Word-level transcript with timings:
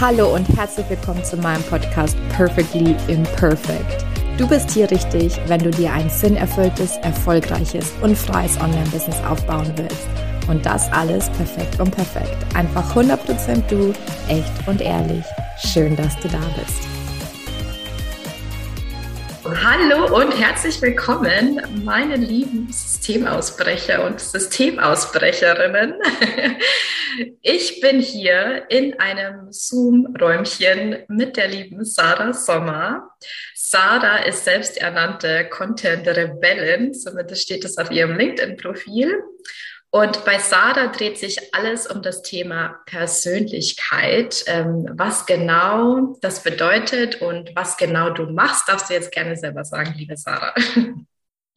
Hallo 0.00 0.34
und 0.34 0.48
herzlich 0.56 0.88
willkommen 0.88 1.22
zu 1.22 1.36
meinem 1.36 1.62
Podcast 1.64 2.16
Perfectly 2.30 2.96
Imperfect. 3.08 4.02
Du 4.38 4.48
bist 4.48 4.70
hier 4.70 4.90
richtig, 4.90 5.38
wenn 5.46 5.62
du 5.62 5.70
dir 5.70 5.92
ein 5.92 6.08
sinnerfülltes, 6.08 6.96
erfolgreiches 7.02 7.92
und 8.00 8.16
freies 8.16 8.58
Online-Business 8.62 9.22
aufbauen 9.28 9.70
willst. 9.76 10.08
Und 10.48 10.64
das 10.64 10.90
alles 10.90 11.28
perfekt 11.32 11.78
und 11.78 11.94
perfekt. 11.94 12.34
Einfach 12.54 12.96
100% 12.96 13.62
du, 13.68 13.92
echt 14.28 14.50
und 14.66 14.80
ehrlich. 14.80 15.26
Schön, 15.70 15.94
dass 15.96 16.18
du 16.20 16.28
da 16.28 16.40
bist. 16.58 16.80
Hallo 19.44 20.16
und 20.16 20.32
herzlich 20.32 20.80
willkommen, 20.80 21.60
meine 21.84 22.16
lieben 22.16 22.72
Systemausbrecher 22.72 24.06
und 24.06 24.18
Systemausbrecherinnen. 24.18 25.92
Ich 27.42 27.80
bin 27.80 28.00
hier 28.00 28.66
in 28.68 28.98
einem 29.00 29.52
Zoom-Räumchen 29.52 30.98
mit 31.08 31.36
der 31.36 31.48
lieben 31.48 31.84
Sarah 31.84 32.32
Sommer. 32.32 33.10
Sarah 33.54 34.24
ist 34.24 34.44
selbsternannte 34.44 35.48
Content-Rebellin, 35.48 36.94
zumindest 36.94 37.42
steht 37.42 37.64
es 37.64 37.78
auf 37.78 37.90
ihrem 37.90 38.16
LinkedIn-Profil. 38.16 39.22
Und 39.92 40.24
bei 40.24 40.38
Sada 40.38 40.86
dreht 40.86 41.18
sich 41.18 41.52
alles 41.52 41.88
um 41.88 42.00
das 42.00 42.22
Thema 42.22 42.80
Persönlichkeit. 42.86 44.44
Ähm, 44.46 44.88
was 44.92 45.26
genau 45.26 46.16
das 46.20 46.44
bedeutet 46.44 47.20
und 47.20 47.50
was 47.56 47.76
genau 47.76 48.10
du 48.10 48.26
machst, 48.26 48.68
darfst 48.68 48.88
du 48.88 48.94
jetzt 48.94 49.10
gerne 49.10 49.36
selber 49.36 49.64
sagen, 49.64 49.94
liebe 49.96 50.16
Sarah. 50.16 50.54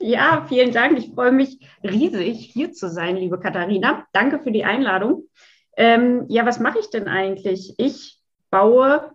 Ja, 0.05 0.45
vielen 0.49 0.73
Dank. 0.73 0.97
Ich 0.97 1.13
freue 1.13 1.31
mich 1.31 1.65
riesig, 1.81 2.51
hier 2.51 2.73
zu 2.73 2.89
sein, 2.89 3.15
liebe 3.15 3.39
Katharina. 3.39 4.05
Danke 4.11 4.39
für 4.39 4.51
die 4.51 4.65
Einladung. 4.65 5.29
Ähm, 5.77 6.25
ja, 6.27 6.45
was 6.45 6.59
mache 6.59 6.79
ich 6.79 6.89
denn 6.89 7.07
eigentlich? 7.07 7.75
Ich 7.77 8.19
baue 8.49 9.13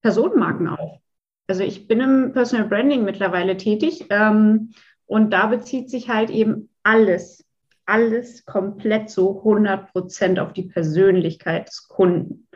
Personenmarken 0.00 0.68
auf. 0.68 1.00
Also 1.48 1.64
ich 1.64 1.88
bin 1.88 2.00
im 2.00 2.32
Personal 2.32 2.68
Branding 2.68 3.02
mittlerweile 3.02 3.56
tätig 3.56 4.06
ähm, 4.10 4.72
und 5.06 5.32
da 5.32 5.46
bezieht 5.46 5.90
sich 5.90 6.08
halt 6.08 6.30
eben 6.30 6.70
alles 6.84 7.44
alles 7.84 8.44
komplett 8.44 9.10
so 9.10 9.38
100 9.38 9.92
Prozent 9.92 10.38
auf 10.38 10.52
die 10.52 10.62
Persönlichkeit 10.62 11.66
des 11.66 11.88
Kunden. 11.88 12.46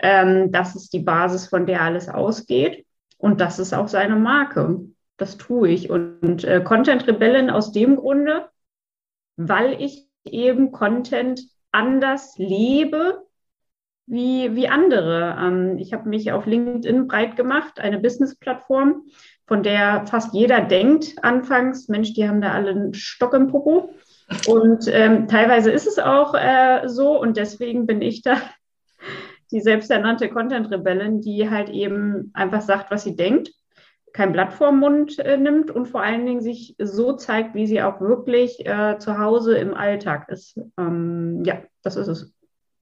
Ähm, 0.00 0.50
das 0.50 0.74
ist 0.74 0.92
die 0.92 0.98
Basis, 0.98 1.46
von 1.46 1.64
der 1.64 1.82
alles 1.82 2.08
ausgeht. 2.08 2.84
Und 3.16 3.40
das 3.40 3.60
ist 3.60 3.72
auch 3.72 3.86
seine 3.86 4.16
Marke. 4.16 4.80
Das 5.16 5.36
tue 5.38 5.68
ich. 5.68 5.90
Und 5.90 6.44
äh, 6.44 6.60
Content 6.62 7.06
Rebellen 7.06 7.50
aus 7.50 7.72
dem 7.72 7.96
Grunde, 7.96 8.48
weil 9.36 9.80
ich 9.80 10.08
eben 10.24 10.72
Content 10.72 11.40
anders 11.72 12.34
lebe 12.36 13.26
wie, 14.06 14.54
wie 14.54 14.68
andere. 14.68 15.36
Ähm, 15.40 15.78
ich 15.78 15.92
habe 15.92 16.08
mich 16.08 16.32
auf 16.32 16.46
LinkedIn 16.46 17.06
breit 17.06 17.36
gemacht, 17.36 17.80
eine 17.80 17.98
Business-Plattform, 17.98 19.04
von 19.46 19.62
der 19.62 20.06
fast 20.06 20.34
jeder 20.34 20.60
denkt 20.60 21.14
anfangs, 21.22 21.88
Mensch, 21.88 22.14
die 22.14 22.28
haben 22.28 22.40
da 22.40 22.52
alle 22.52 22.70
einen 22.70 22.94
Stock 22.94 23.34
im 23.34 23.48
Popo. 23.48 23.94
Und 24.48 24.88
ähm, 24.88 25.28
teilweise 25.28 25.70
ist 25.70 25.86
es 25.86 25.98
auch 25.98 26.34
äh, 26.34 26.88
so 26.88 27.20
und 27.20 27.36
deswegen 27.36 27.86
bin 27.86 28.02
ich 28.02 28.22
da 28.22 28.36
die 29.52 29.60
selbsternannte 29.60 30.28
Content-Rebellin, 30.28 31.20
die 31.20 31.48
halt 31.48 31.68
eben 31.68 32.30
einfach 32.34 32.60
sagt, 32.60 32.90
was 32.90 33.04
sie 33.04 33.14
denkt, 33.14 33.50
kein 34.16 34.32
Blatt 34.32 34.54
vorm 34.54 34.80
Mund 34.80 35.18
äh, 35.18 35.36
nimmt 35.36 35.70
und 35.70 35.86
vor 35.86 36.02
allen 36.02 36.24
Dingen 36.24 36.40
sich 36.40 36.74
so 36.78 37.12
zeigt, 37.12 37.54
wie 37.54 37.66
sie 37.66 37.82
auch 37.82 38.00
wirklich 38.00 38.64
äh, 38.64 38.98
zu 38.98 39.18
Hause 39.18 39.58
im 39.58 39.74
Alltag 39.74 40.30
ist. 40.30 40.58
Ähm, 40.78 41.42
ja, 41.44 41.62
das 41.82 41.96
ist 41.96 42.08
es. 42.08 42.32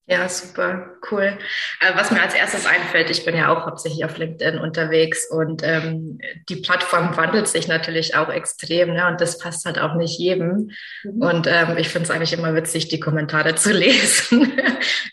Ja, 0.07 0.29
super, 0.29 0.99
cool. 1.11 1.39
Äh, 1.81 1.97
was 1.97 2.11
mir 2.11 2.23
als 2.23 2.35
erstes 2.35 2.67
einfällt, 2.67 3.09
ich 3.11 3.25
bin 3.25 3.35
ja 3.35 3.49
auch 3.49 3.65
hauptsächlich 3.65 4.05
auf 4.05 4.19
LinkedIn 4.19 4.59
unterwegs 4.59 5.27
und 5.31 5.63
ähm, 5.65 6.21
die 6.51 6.57
Plattform 6.57 7.17
wandelt 7.17 7.49
sich 7.49 7.69
natürlich 7.69 8.15
auch 8.15 8.29
extrem, 8.29 8.93
ne? 8.93 9.09
Und 9.09 9.21
das 9.23 9.39
passt 9.39 9.65
halt 9.65 9.79
auch 9.79 9.95
nicht 9.95 10.19
jedem. 10.19 10.71
Mhm. 11.05 11.23
Und 11.23 11.47
ähm, 11.49 11.79
ich 11.79 11.89
finde 11.89 12.05
es 12.05 12.11
eigentlich 12.11 12.35
immer 12.35 12.55
witzig, 12.55 12.89
die 12.89 13.01
Kommentare 13.01 13.55
zu 13.55 13.73
lesen. 13.73 14.53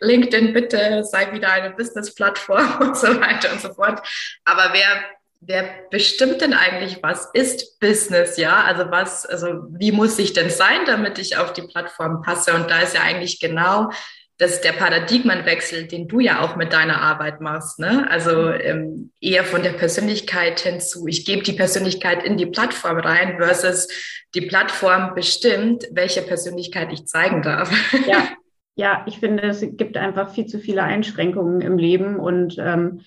LinkedIn, 0.01 0.53
bitte 0.53 1.05
sei 1.05 1.31
wieder 1.31 1.51
eine 1.53 1.71
Business-Plattform 1.71 2.77
und 2.81 2.97
so 2.97 3.07
weiter 3.07 3.53
und 3.53 3.61
so 3.61 3.73
fort. 3.73 4.05
Aber 4.43 4.73
wer 4.73 5.03
wer 5.41 5.65
bestimmt 5.89 6.41
denn 6.41 6.53
eigentlich, 6.53 7.01
was 7.01 7.29
ist 7.33 7.79
Business, 7.79 8.37
ja? 8.37 8.63
Also 8.63 8.89
was, 8.91 9.25
also 9.25 9.63
wie 9.71 9.91
muss 9.91 10.17
ich 10.19 10.33
denn 10.33 10.49
sein, 10.49 10.85
damit 10.85 11.17
ich 11.17 11.37
auf 11.37 11.51
die 11.51 11.63
Plattform 11.63 12.21
passe? 12.21 12.53
Und 12.53 12.69
da 12.69 12.79
ist 12.79 12.95
ja 12.95 13.01
eigentlich 13.01 13.39
genau 13.39 13.89
das 14.37 14.61
der 14.61 14.71
Paradigmenwechsel, 14.71 15.85
den 15.85 16.07
du 16.07 16.19
ja 16.19 16.41
auch 16.41 16.55
mit 16.55 16.73
deiner 16.73 16.99
Arbeit 16.99 17.41
machst. 17.41 17.77
Ne? 17.77 18.09
Also 18.09 18.49
ähm, 18.49 19.11
eher 19.21 19.43
von 19.43 19.61
der 19.61 19.73
Persönlichkeit 19.73 20.61
hinzu, 20.61 21.05
ich 21.07 21.25
gebe 21.25 21.43
die 21.43 21.53
Persönlichkeit 21.53 22.23
in 22.23 22.37
die 22.37 22.47
Plattform 22.47 22.97
rein 22.97 23.37
versus 23.37 23.87
die 24.33 24.41
Plattform 24.41 25.13
bestimmt, 25.13 25.85
welche 25.91 26.23
Persönlichkeit 26.23 26.91
ich 26.91 27.05
zeigen 27.05 27.41
darf. 27.43 27.71
Ja, 28.07 28.29
ja 28.75 29.05
ich 29.05 29.19
finde, 29.19 29.43
es 29.43 29.61
gibt 29.61 29.95
einfach 29.95 30.33
viel 30.33 30.47
zu 30.47 30.59
viele 30.59 30.81
Einschränkungen 30.81 31.61
im 31.61 31.77
Leben 31.77 32.19
und 32.19 32.55
ähm, 32.57 33.01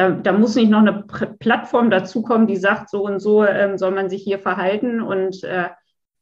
da, 0.00 0.10
da, 0.10 0.32
muss 0.32 0.54
nicht 0.54 0.70
noch 0.70 0.78
eine 0.78 1.04
Plattform 1.38 1.90
dazukommen, 1.90 2.46
die 2.46 2.56
sagt, 2.56 2.88
so 2.88 3.04
und 3.04 3.20
so 3.20 3.44
ähm, 3.44 3.76
soll 3.76 3.90
man 3.90 4.08
sich 4.08 4.22
hier 4.22 4.38
verhalten. 4.38 5.02
Und 5.02 5.44
äh, 5.44 5.68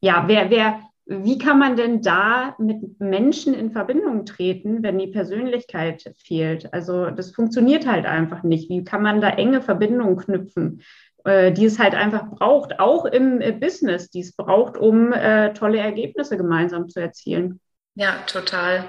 ja, 0.01 0.25
wer, 0.27 0.49
wer, 0.49 0.81
wie 1.05 1.37
kann 1.37 1.59
man 1.59 1.77
denn 1.77 2.01
da 2.01 2.55
mit 2.59 2.99
Menschen 2.99 3.53
in 3.53 3.71
Verbindung 3.71 4.25
treten, 4.25 4.83
wenn 4.83 4.99
die 4.99 5.07
Persönlichkeit 5.07 6.13
fehlt? 6.17 6.73
Also 6.73 7.09
das 7.09 7.31
funktioniert 7.31 7.87
halt 7.87 8.05
einfach 8.05 8.43
nicht. 8.43 8.69
Wie 8.69 8.83
kann 8.83 9.01
man 9.01 9.21
da 9.21 9.29
enge 9.29 9.61
Verbindungen 9.61 10.17
knüpfen, 10.17 10.81
äh, 11.23 11.53
die 11.53 11.65
es 11.65 11.79
halt 11.79 11.95
einfach 11.95 12.29
braucht, 12.31 12.81
auch 12.81 13.05
im 13.05 13.39
äh, 13.39 13.53
Business, 13.53 14.09
die 14.09 14.19
es 14.19 14.35
braucht, 14.35 14.77
um 14.77 15.13
äh, 15.13 15.53
tolle 15.53 15.79
Ergebnisse 15.79 16.35
gemeinsam 16.35 16.89
zu 16.89 16.99
erzielen? 16.99 17.61
Ja, 17.95 18.17
total. 18.27 18.83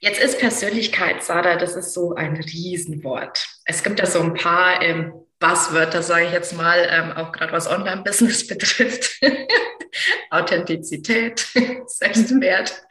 Jetzt 0.00 0.20
ist 0.20 0.38
Persönlichkeit, 0.38 1.22
Sada, 1.22 1.56
das 1.56 1.74
ist 1.74 1.94
so 1.94 2.14
ein 2.14 2.36
Riesenwort. 2.36 3.46
Es 3.64 3.82
gibt 3.82 3.98
da 3.98 4.06
so 4.06 4.20
ein 4.20 4.34
paar 4.34 4.82
ähm, 4.82 5.12
Buzzwörter, 5.38 6.02
sage 6.02 6.26
ich 6.26 6.32
jetzt 6.32 6.56
mal, 6.56 6.86
ähm, 6.90 7.12
auch 7.12 7.32
gerade 7.32 7.52
was 7.52 7.70
Online-Business 7.70 8.46
betrifft. 8.48 9.20
Authentizität, 10.30 11.46
Selbstwert. 11.86 12.82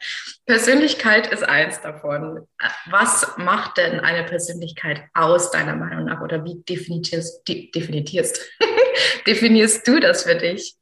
Persönlichkeit 0.46 1.32
ist 1.32 1.42
eins 1.42 1.80
davon. 1.80 2.46
Was 2.90 3.36
macht 3.36 3.78
denn 3.78 4.00
eine 4.00 4.24
Persönlichkeit 4.24 5.02
aus, 5.14 5.50
deiner 5.50 5.76
Meinung 5.76 6.04
nach? 6.04 6.20
Oder 6.20 6.44
wie 6.44 6.62
definierst, 6.68 7.46
de, 7.46 7.70
definierst, 7.70 8.40
definierst 9.26 9.86
du 9.86 10.00
das 10.00 10.24
für 10.24 10.36
dich? 10.36 10.76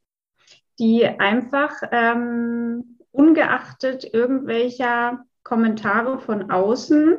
Die 0.78 1.06
einfach 1.06 1.72
ähm, 1.92 2.98
ungeachtet 3.10 4.04
irgendwelcher 4.12 5.24
Kommentare 5.44 6.18
von 6.18 6.50
außen 6.50 7.18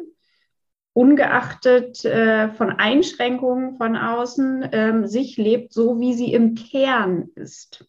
ungeachtet 0.94 2.06
äh, 2.06 2.50
von 2.50 2.72
Einschränkungen 2.72 3.78
von 3.78 3.96
außen, 3.96 4.69
ähm, 4.72 5.08
sich 5.08 5.38
lebt 5.38 5.74
so, 5.74 6.00
wie 6.00 6.13
sie 6.13 6.34
im 6.34 6.56
Kern 6.56 7.30
ist. 7.36 7.86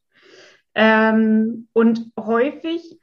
Ähm, 0.74 1.68
und 1.72 2.10
häufig 2.18 3.00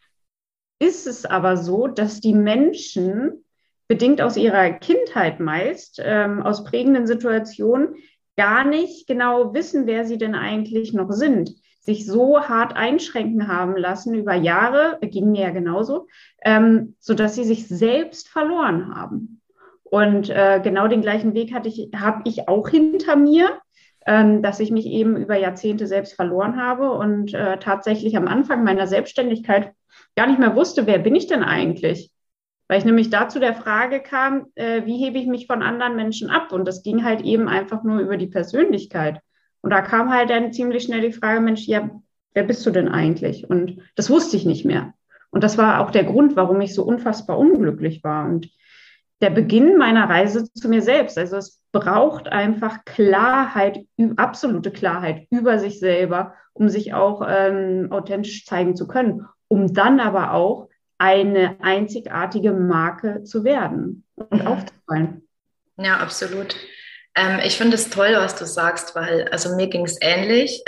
ist 0.79 1.07
es 1.07 1.25
aber 1.25 1.57
so, 1.57 1.87
dass 1.87 2.19
die 2.19 2.33
Menschen, 2.33 3.45
bedingt 3.87 4.21
aus 4.21 4.37
ihrer 4.37 4.71
Kindheit 4.71 5.39
meist, 5.39 6.01
ähm, 6.03 6.41
aus 6.41 6.63
prägenden 6.63 7.07
Situationen, 7.07 7.95
gar 8.35 8.65
nicht 8.65 9.07
genau 9.07 9.53
wissen, 9.53 9.87
wer 9.87 10.05
sie 10.05 10.17
denn 10.17 10.35
eigentlich 10.35 10.93
noch 10.93 11.11
sind 11.11 11.53
sich 11.83 12.05
so 12.05 12.39
hart 12.39 12.75
einschränken 12.75 13.47
haben 13.47 13.75
lassen 13.75 14.15
über 14.15 14.33
Jahre, 14.33 14.97
ging 15.01 15.31
mir 15.31 15.41
ja 15.41 15.49
genauso, 15.51 16.07
ähm, 16.43 16.95
sodass 16.99 17.35
sie 17.35 17.43
sich 17.43 17.67
selbst 17.67 18.29
verloren 18.29 18.95
haben. 18.95 19.41
Und 19.83 20.29
äh, 20.29 20.61
genau 20.63 20.87
den 20.87 21.01
gleichen 21.01 21.33
Weg 21.33 21.53
hatte 21.53 21.67
ich, 21.67 21.89
habe 21.95 22.21
ich 22.23 22.47
auch 22.47 22.69
hinter 22.69 23.17
mir, 23.17 23.59
ähm, 24.07 24.41
dass 24.41 24.61
ich 24.61 24.71
mich 24.71 24.85
eben 24.85 25.17
über 25.17 25.37
Jahrzehnte 25.37 25.85
selbst 25.85 26.13
verloren 26.13 26.59
habe 26.59 26.91
und 26.91 27.33
äh, 27.33 27.59
tatsächlich 27.59 28.15
am 28.15 28.27
Anfang 28.27 28.63
meiner 28.63 28.87
Selbstständigkeit 28.87 29.73
gar 30.15 30.27
nicht 30.27 30.39
mehr 30.39 30.55
wusste, 30.55 30.87
wer 30.87 30.99
bin 30.99 31.15
ich 31.15 31.27
denn 31.27 31.43
eigentlich? 31.43 32.11
Weil 32.69 32.79
ich 32.79 32.85
nämlich 32.85 33.09
dazu 33.09 33.39
der 33.39 33.55
Frage 33.55 33.99
kam, 33.99 34.47
äh, 34.55 34.85
wie 34.85 35.03
hebe 35.03 35.19
ich 35.19 35.27
mich 35.27 35.47
von 35.47 35.61
anderen 35.61 35.97
Menschen 35.97 36.29
ab? 36.29 36.53
Und 36.53 36.65
das 36.65 36.81
ging 36.81 37.03
halt 37.03 37.21
eben 37.21 37.49
einfach 37.49 37.83
nur 37.83 37.99
über 37.99 38.15
die 38.15 38.27
Persönlichkeit. 38.27 39.19
Und 39.63 39.71
da 39.71 39.81
kam 39.81 40.11
halt 40.11 40.29
dann 40.29 40.53
ziemlich 40.53 40.83
schnell 40.83 41.01
die 41.01 41.13
Frage, 41.13 41.39
Mensch, 41.39 41.65
ja, 41.67 41.89
wer 42.33 42.43
bist 42.43 42.65
du 42.65 42.71
denn 42.71 42.89
eigentlich? 42.89 43.49
Und 43.49 43.81
das 43.95 44.09
wusste 44.09 44.37
ich 44.37 44.45
nicht 44.45 44.65
mehr. 44.65 44.93
Und 45.31 45.43
das 45.43 45.57
war 45.57 45.79
auch 45.79 45.89
der 45.89 46.03
Grund, 46.03 46.35
warum 46.35 46.61
ich 46.61 46.75
so 46.75 46.83
unfassbar 46.83 47.39
unglücklich 47.39 48.03
war. 48.03 48.25
Und 48.25 48.49
der 49.21 49.29
Beginn 49.29 49.77
meiner 49.77 50.09
Reise 50.09 50.51
zu 50.51 50.67
mir 50.67 50.81
selbst. 50.81 51.17
Also 51.17 51.37
es 51.37 51.61
braucht 51.71 52.27
einfach 52.27 52.83
Klarheit, 52.83 53.85
absolute 54.17 54.69
Klarheit 54.69 55.27
über 55.29 55.59
sich 55.59 55.79
selber, 55.79 56.33
um 56.51 56.67
sich 56.67 56.93
auch 56.93 57.25
ähm, 57.25 57.87
authentisch 57.89 58.45
zeigen 58.45 58.75
zu 58.75 58.85
können, 58.85 59.25
um 59.47 59.73
dann 59.73 60.01
aber 60.01 60.33
auch 60.33 60.67
eine 60.97 61.55
einzigartige 61.61 62.51
Marke 62.51 63.23
zu 63.23 63.45
werden 63.45 64.03
und 64.15 64.41
mhm. 64.41 64.47
aufzufallen. 64.47 65.27
Ja, 65.77 65.97
absolut. 65.97 66.55
Ähm, 67.15 67.39
ich 67.43 67.57
finde 67.57 67.75
es 67.75 67.89
toll, 67.89 68.13
was 68.15 68.35
du 68.35 68.45
sagst, 68.45 68.95
weil, 68.95 69.27
also 69.29 69.55
mir 69.55 69.67
ging 69.67 69.85
es 69.85 69.97
ähnlich. 70.01 70.63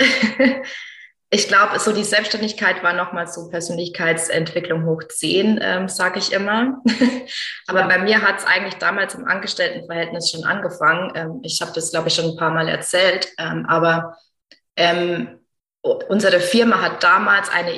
ich 1.30 1.48
glaube, 1.48 1.78
so 1.78 1.92
die 1.92 2.04
Selbstständigkeit 2.04 2.82
war 2.82 2.92
nochmal 2.92 3.26
so 3.26 3.48
Persönlichkeitsentwicklung 3.48 4.86
hoch 4.86 5.02
10, 5.02 5.58
ähm, 5.60 5.88
sage 5.88 6.18
ich 6.18 6.32
immer. 6.32 6.82
Aber 7.66 7.80
ja. 7.80 7.86
bei 7.88 7.98
mir 7.98 8.22
hat 8.22 8.38
es 8.38 8.46
eigentlich 8.46 8.74
damals 8.74 9.14
im 9.14 9.24
Angestelltenverhältnis 9.24 10.30
schon 10.30 10.44
angefangen. 10.44 11.12
Ähm, 11.16 11.40
ich 11.42 11.60
habe 11.60 11.72
das, 11.74 11.90
glaube 11.90 12.08
ich, 12.08 12.14
schon 12.14 12.30
ein 12.30 12.36
paar 12.36 12.52
Mal 12.52 12.68
erzählt. 12.68 13.28
Ähm, 13.38 13.66
aber 13.68 14.16
ähm, 14.76 15.40
unsere 15.82 16.40
Firma 16.40 16.80
hat 16.80 17.02
damals 17.02 17.48
eine 17.48 17.72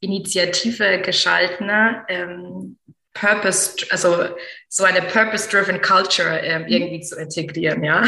Initiative 0.00 1.00
geschalten, 1.00 1.66
ne? 1.66 2.04
ähm, 2.08 2.78
Purpose, 3.14 3.76
also 3.90 4.28
so 4.68 4.84
eine 4.84 5.02
Purpose-driven 5.02 5.80
Culture 5.82 6.40
ähm, 6.40 6.66
irgendwie 6.66 7.00
zu 7.00 7.16
integrieren, 7.16 7.84
ja. 7.84 8.04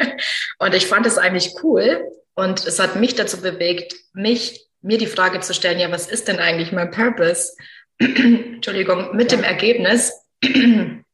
und 0.58 0.74
ich 0.74 0.86
fand 0.86 1.06
es 1.06 1.18
eigentlich 1.18 1.54
cool 1.62 2.04
und 2.34 2.66
es 2.66 2.78
hat 2.78 2.96
mich 2.96 3.14
dazu 3.14 3.40
bewegt, 3.40 3.94
mich 4.12 4.66
mir 4.82 4.98
die 4.98 5.06
Frage 5.06 5.40
zu 5.40 5.54
stellen, 5.54 5.78
ja, 5.78 5.90
was 5.92 6.08
ist 6.08 6.28
denn 6.28 6.38
eigentlich 6.38 6.72
mein 6.72 6.90
Purpose? 6.90 7.54
Entschuldigung, 7.98 9.14
mit 9.14 9.30
ja. 9.30 9.38
dem 9.38 9.44
Ergebnis, 9.44 10.12
ähm, 10.42 11.04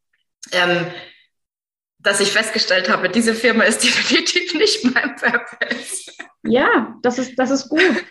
dass 1.99 2.21
ich 2.21 2.31
festgestellt 2.31 2.89
habe, 2.89 3.09
diese 3.09 3.35
Firma 3.35 3.65
ist 3.65 3.83
definitiv 3.85 4.55
nicht 4.55 4.85
mein 4.85 5.17
Purpose. 5.17 6.13
Ja, 6.45 6.97
das 7.03 7.19
ist, 7.19 7.37
das 7.37 7.51
ist 7.51 7.69
gut. 7.69 8.05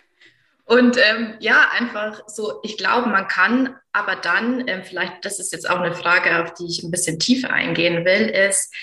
Und 0.66 0.98
ähm, 0.98 1.36
ja, 1.38 1.70
einfach 1.78 2.22
so, 2.26 2.60
ich 2.64 2.76
glaube, 2.76 3.08
man 3.08 3.28
kann 3.28 3.76
aber 3.92 4.16
dann, 4.16 4.66
ähm, 4.66 4.82
vielleicht, 4.82 5.24
das 5.24 5.38
ist 5.38 5.52
jetzt 5.52 5.70
auch 5.70 5.80
eine 5.80 5.94
Frage, 5.94 6.42
auf 6.42 6.54
die 6.54 6.66
ich 6.66 6.82
ein 6.82 6.90
bisschen 6.90 7.20
tiefer 7.20 7.52
eingehen 7.52 8.04
will, 8.04 8.28
ist, 8.28 8.74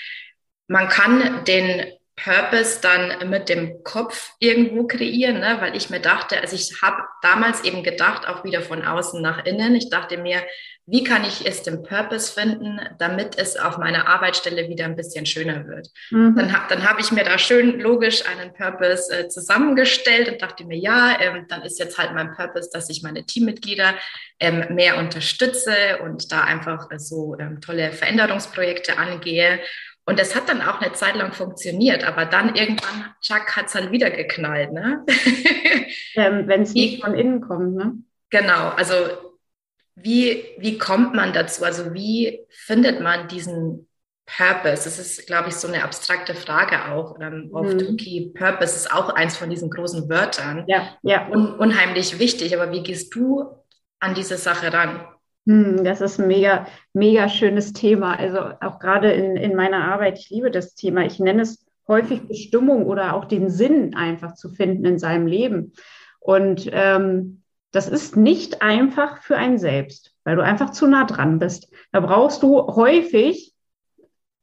man 0.66 0.88
kann 0.88 1.44
den 1.44 1.92
Purpose 2.16 2.80
dann 2.80 3.28
mit 3.28 3.50
dem 3.50 3.84
Kopf 3.84 4.32
irgendwo 4.38 4.86
kreieren, 4.86 5.40
ne? 5.40 5.58
weil 5.60 5.76
ich 5.76 5.90
mir 5.90 6.00
dachte, 6.00 6.40
also 6.40 6.56
ich 6.56 6.80
habe 6.80 7.02
damals 7.20 7.64
eben 7.64 7.82
gedacht, 7.82 8.26
auch 8.26 8.44
wieder 8.44 8.62
von 8.62 8.82
außen 8.82 9.20
nach 9.20 9.44
innen, 9.44 9.74
ich 9.74 9.90
dachte 9.90 10.16
mir, 10.16 10.42
wie 10.86 11.02
kann 11.02 11.24
ich 11.24 11.46
es 11.46 11.62
den 11.62 11.82
Purpose 11.82 12.32
finden, 12.32 12.78
damit 12.98 13.38
es 13.38 13.56
auf 13.56 13.78
meiner 13.78 14.06
Arbeitsstelle 14.06 14.68
wieder 14.68 14.84
ein 14.84 14.96
bisschen 14.96 15.24
schöner 15.24 15.66
wird. 15.66 15.88
Mhm. 16.10 16.36
Dann, 16.36 16.54
dann 16.68 16.88
habe 16.88 17.00
ich 17.00 17.10
mir 17.10 17.24
da 17.24 17.38
schön 17.38 17.80
logisch 17.80 18.26
einen 18.26 18.52
Purpose 18.52 19.10
äh, 19.10 19.28
zusammengestellt 19.28 20.28
und 20.28 20.42
dachte 20.42 20.64
mir, 20.66 20.76
ja, 20.76 21.18
ähm, 21.20 21.46
dann 21.48 21.62
ist 21.62 21.78
jetzt 21.78 21.96
halt 21.96 22.12
mein 22.12 22.34
Purpose, 22.34 22.68
dass 22.72 22.90
ich 22.90 23.02
meine 23.02 23.24
Teammitglieder 23.24 23.94
ähm, 24.40 24.74
mehr 24.74 24.98
unterstütze 24.98 26.00
und 26.02 26.30
da 26.30 26.42
einfach 26.42 26.90
äh, 26.90 26.98
so 26.98 27.34
ähm, 27.38 27.62
tolle 27.62 27.92
Veränderungsprojekte 27.92 28.98
angehe. 28.98 29.60
Und 30.06 30.18
das 30.18 30.36
hat 30.36 30.50
dann 30.50 30.60
auch 30.60 30.82
eine 30.82 30.92
Zeit 30.92 31.16
lang 31.16 31.32
funktioniert, 31.32 32.04
aber 32.04 32.26
dann 32.26 32.54
irgendwann, 32.54 33.06
Chuck, 33.22 33.56
hat 33.56 33.66
es 33.66 33.72
dann 33.72 33.90
wieder 33.90 34.10
geknallt. 34.10 34.72
Ne? 34.72 35.04
Ähm, 36.16 36.46
Wenn 36.46 36.62
es 36.62 36.74
nicht 36.74 37.02
von 37.02 37.14
innen 37.14 37.40
kommt, 37.40 37.74
ne? 37.74 37.94
Genau, 38.30 38.68
also 38.70 38.94
wie, 39.96 40.44
wie 40.58 40.78
kommt 40.78 41.14
man 41.14 41.32
dazu? 41.32 41.64
Also 41.64 41.94
wie 41.94 42.40
findet 42.50 43.00
man 43.00 43.28
diesen 43.28 43.88
Purpose? 44.26 44.84
Das 44.84 44.98
ist, 44.98 45.26
glaube 45.26 45.50
ich, 45.50 45.54
so 45.54 45.68
eine 45.68 45.84
abstrakte 45.84 46.34
Frage 46.34 46.92
auch. 46.92 47.18
Ähm, 47.20 47.50
oft, 47.52 47.80
mhm. 47.80 47.88
okay, 47.92 48.32
Purpose 48.34 48.76
ist 48.76 48.92
auch 48.92 49.10
eins 49.10 49.36
von 49.36 49.50
diesen 49.50 49.70
großen 49.70 50.08
Wörtern. 50.08 50.64
Ja, 50.66 50.96
ja. 51.02 51.28
Un 51.30 51.54
unheimlich 51.54 52.18
wichtig. 52.18 52.56
Aber 52.56 52.72
wie 52.72 52.82
gehst 52.82 53.14
du 53.14 53.44
an 54.00 54.14
diese 54.14 54.36
Sache 54.36 54.72
ran? 54.72 55.06
Hm, 55.46 55.84
das 55.84 56.00
ist 56.00 56.18
ein 56.18 56.26
mega, 56.26 56.66
mega 56.92 57.28
schönes 57.28 57.72
Thema. 57.72 58.18
Also 58.18 58.40
auch 58.60 58.78
gerade 58.78 59.12
in, 59.12 59.36
in 59.36 59.54
meiner 59.54 59.84
Arbeit, 59.84 60.18
ich 60.18 60.30
liebe 60.30 60.50
das 60.50 60.74
Thema. 60.74 61.04
Ich 61.04 61.20
nenne 61.20 61.42
es 61.42 61.64
häufig 61.86 62.26
Bestimmung 62.26 62.86
oder 62.86 63.14
auch 63.14 63.26
den 63.26 63.50
Sinn 63.50 63.94
einfach 63.94 64.34
zu 64.34 64.48
finden 64.48 64.84
in 64.86 64.98
seinem 64.98 65.26
Leben. 65.26 65.72
Und 66.18 66.68
ähm, 66.72 67.43
das 67.74 67.88
ist 67.88 68.16
nicht 68.16 68.62
einfach 68.62 69.22
für 69.22 69.36
einen 69.36 69.58
selbst, 69.58 70.14
weil 70.24 70.36
du 70.36 70.42
einfach 70.42 70.70
zu 70.70 70.86
nah 70.86 71.04
dran 71.04 71.38
bist. 71.38 71.72
Da 71.90 72.00
brauchst 72.00 72.42
du 72.42 72.66
häufig, 72.68 73.52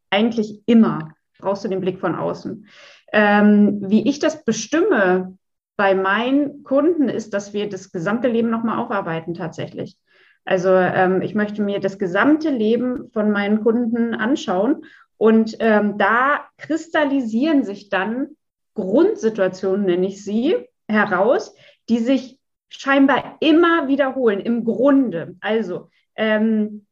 eigentlich 0.09 0.61
immer, 0.65 1.13
brauchst 1.39 1.63
du 1.63 1.69
den 1.69 1.79
Blick 1.79 1.99
von 1.99 2.15
außen. 2.15 2.67
Ähm, 3.13 3.79
wie 3.89 4.07
ich 4.07 4.19
das 4.19 4.43
bestimme 4.43 5.37
bei 5.77 5.95
meinen 5.95 6.63
Kunden, 6.63 7.07
ist, 7.07 7.33
dass 7.33 7.53
wir 7.53 7.69
das 7.69 7.91
gesamte 7.91 8.27
Leben 8.27 8.49
nochmal 8.49 8.79
aufarbeiten 8.79 9.33
tatsächlich. 9.33 9.97
Also 10.43 10.69
ähm, 10.69 11.21
ich 11.21 11.33
möchte 11.33 11.61
mir 11.61 11.79
das 11.79 11.97
gesamte 11.97 12.49
Leben 12.49 13.09
von 13.13 13.31
meinen 13.31 13.63
Kunden 13.63 14.13
anschauen 14.13 14.83
und 15.17 15.55
ähm, 15.59 15.97
da 15.97 16.41
kristallisieren 16.57 17.63
sich 17.63 17.89
dann 17.89 18.29
Grundsituationen, 18.73 19.85
nenne 19.85 20.07
ich 20.07 20.23
sie, 20.23 20.55
heraus, 20.87 21.55
die 21.87 21.99
sich 21.99 22.40
scheinbar 22.71 23.38
immer 23.41 23.88
wiederholen, 23.88 24.39
im 24.39 24.63
Grunde. 24.63 25.35
Also 25.41 25.89
ähm, 26.15 26.85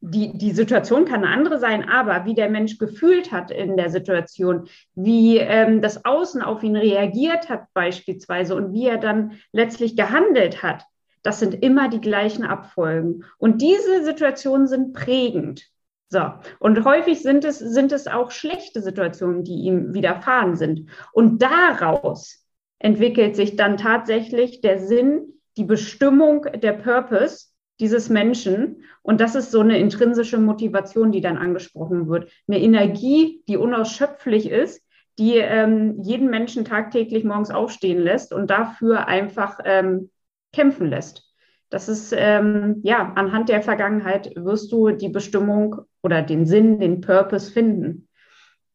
die, 0.00 0.36
die 0.38 0.52
Situation 0.52 1.04
kann 1.04 1.24
eine 1.24 1.32
andere 1.32 1.58
sein, 1.58 1.88
aber 1.88 2.24
wie 2.24 2.34
der 2.34 2.48
Mensch 2.48 2.78
gefühlt 2.78 3.32
hat 3.32 3.50
in 3.50 3.76
der 3.76 3.90
Situation, 3.90 4.68
wie 4.94 5.38
ähm, 5.38 5.82
das 5.82 6.04
Außen 6.04 6.42
auf 6.42 6.62
ihn 6.62 6.76
reagiert 6.76 7.48
hat 7.48 7.64
beispielsweise 7.74 8.54
und 8.54 8.72
wie 8.72 8.86
er 8.86 8.98
dann 8.98 9.32
letztlich 9.52 9.96
gehandelt 9.96 10.62
hat, 10.62 10.84
das 11.22 11.40
sind 11.40 11.54
immer 11.62 11.88
die 11.88 12.00
gleichen 12.00 12.44
Abfolgen. 12.44 13.24
Und 13.38 13.60
diese 13.60 14.04
Situationen 14.04 14.68
sind 14.68 14.92
prägend. 14.92 15.66
So. 16.08 16.20
Und 16.60 16.84
häufig 16.84 17.22
sind 17.22 17.44
es, 17.44 17.58
sind 17.58 17.90
es 17.90 18.06
auch 18.06 18.30
schlechte 18.30 18.80
Situationen, 18.80 19.42
die 19.42 19.64
ihm 19.64 19.92
widerfahren 19.92 20.54
sind. 20.54 20.88
Und 21.12 21.42
daraus 21.42 22.45
entwickelt 22.78 23.36
sich 23.36 23.56
dann 23.56 23.76
tatsächlich 23.76 24.60
der 24.60 24.78
Sinn, 24.78 25.34
die 25.56 25.64
Bestimmung, 25.64 26.46
der 26.54 26.72
Purpose 26.72 27.46
dieses 27.80 28.08
Menschen. 28.08 28.84
Und 29.02 29.20
das 29.20 29.34
ist 29.34 29.50
so 29.50 29.60
eine 29.60 29.78
intrinsische 29.78 30.38
Motivation, 30.38 31.12
die 31.12 31.20
dann 31.20 31.38
angesprochen 31.38 32.08
wird. 32.08 32.30
Eine 32.48 32.60
Energie, 32.60 33.42
die 33.48 33.56
unausschöpflich 33.56 34.50
ist, 34.50 34.82
die 35.18 35.36
ähm, 35.36 36.00
jeden 36.02 36.28
Menschen 36.28 36.64
tagtäglich 36.64 37.24
morgens 37.24 37.50
aufstehen 37.50 38.00
lässt 38.00 38.32
und 38.32 38.50
dafür 38.50 39.06
einfach 39.06 39.58
ähm, 39.64 40.10
kämpfen 40.52 40.88
lässt. 40.88 41.24
Das 41.70 41.88
ist, 41.88 42.14
ähm, 42.16 42.80
ja, 42.84 43.12
anhand 43.16 43.48
der 43.48 43.62
Vergangenheit 43.62 44.30
wirst 44.36 44.70
du 44.70 44.90
die 44.90 45.08
Bestimmung 45.08 45.76
oder 46.02 46.22
den 46.22 46.46
Sinn, 46.46 46.78
den 46.78 47.00
Purpose 47.00 47.50
finden. 47.50 48.08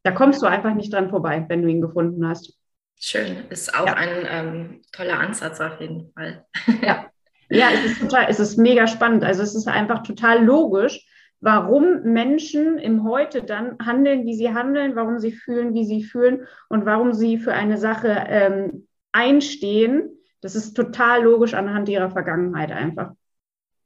Da 0.02 0.10
kommst 0.10 0.42
du 0.42 0.46
einfach 0.46 0.74
nicht 0.74 0.92
dran 0.92 1.10
vorbei, 1.10 1.44
wenn 1.48 1.62
du 1.62 1.68
ihn 1.68 1.80
gefunden 1.80 2.26
hast. 2.28 2.58
Schön, 2.98 3.44
ist 3.50 3.74
auch 3.74 3.86
ja. 3.86 3.94
ein 3.94 4.26
ähm, 4.28 4.82
toller 4.92 5.18
Ansatz 5.18 5.60
auf 5.60 5.80
jeden 5.80 6.12
Fall. 6.12 6.46
Ja. 6.82 7.06
ja, 7.50 7.68
es 7.74 7.92
ist 7.92 8.00
total, 8.00 8.26
es 8.28 8.40
ist 8.40 8.56
mega 8.56 8.86
spannend. 8.86 9.24
Also 9.24 9.42
es 9.42 9.54
ist 9.54 9.68
einfach 9.68 10.02
total 10.02 10.44
logisch, 10.44 11.04
warum 11.40 12.02
Menschen 12.04 12.78
im 12.78 13.04
Heute 13.04 13.42
dann 13.42 13.76
handeln, 13.84 14.24
wie 14.24 14.34
sie 14.34 14.54
handeln, 14.54 14.94
warum 14.94 15.18
sie 15.18 15.32
fühlen, 15.32 15.74
wie 15.74 15.84
sie 15.84 16.04
fühlen 16.04 16.46
und 16.68 16.86
warum 16.86 17.12
sie 17.12 17.38
für 17.38 17.52
eine 17.52 17.78
Sache 17.78 18.24
ähm, 18.28 18.86
einstehen. 19.10 20.10
Das 20.40 20.54
ist 20.54 20.74
total 20.74 21.24
logisch 21.24 21.54
anhand 21.54 21.88
ihrer 21.88 22.10
Vergangenheit 22.10 22.70
einfach. 22.70 23.12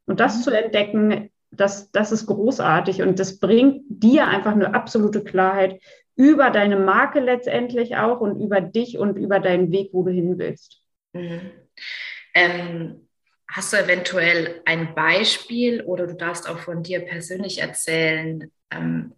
Und 0.04 0.20
das 0.20 0.38
mhm. 0.38 0.42
zu 0.42 0.50
entdecken, 0.50 1.30
das, 1.50 1.90
das 1.90 2.12
ist 2.12 2.26
großartig 2.26 3.02
und 3.02 3.18
das 3.18 3.38
bringt 3.38 3.82
dir 3.88 4.28
einfach 4.28 4.52
eine 4.52 4.74
absolute 4.74 5.24
Klarheit 5.24 5.80
über 6.16 6.50
deine 6.50 6.76
Marke 6.76 7.20
letztendlich 7.20 7.96
auch 7.96 8.20
und 8.20 8.40
über 8.40 8.60
dich 8.60 8.98
und 8.98 9.16
über 9.16 9.38
deinen 9.38 9.70
Weg, 9.70 9.90
wo 9.92 10.02
du 10.02 10.10
hin 10.10 10.38
willst. 10.38 10.80
Mhm. 11.12 11.52
Ähm, 12.34 13.08
hast 13.48 13.72
du 13.72 13.76
eventuell 13.76 14.60
ein 14.64 14.94
Beispiel 14.94 15.82
oder 15.82 16.06
du 16.06 16.14
darfst 16.14 16.48
auch 16.48 16.58
von 16.58 16.82
dir 16.82 17.00
persönlich 17.00 17.60
erzählen, 17.60 18.50
ähm, 18.70 19.14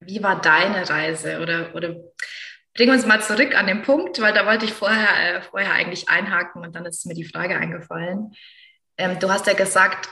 wie 0.00 0.22
war 0.22 0.40
deine 0.40 0.88
Reise 0.88 1.40
oder, 1.40 1.74
oder 1.74 1.96
bring 2.74 2.90
uns 2.90 3.06
mal 3.06 3.20
zurück 3.20 3.54
an 3.54 3.66
den 3.66 3.82
Punkt, 3.82 4.20
weil 4.20 4.32
da 4.32 4.46
wollte 4.46 4.64
ich 4.64 4.72
vorher, 4.72 5.38
äh, 5.38 5.42
vorher 5.42 5.72
eigentlich 5.72 6.08
einhaken 6.08 6.62
und 6.62 6.74
dann 6.74 6.86
ist 6.86 7.06
mir 7.06 7.14
die 7.14 7.24
Frage 7.24 7.56
eingefallen. 7.56 8.32
Ähm, 8.96 9.18
du 9.18 9.30
hast 9.30 9.46
ja 9.46 9.54
gesagt, 9.54 10.08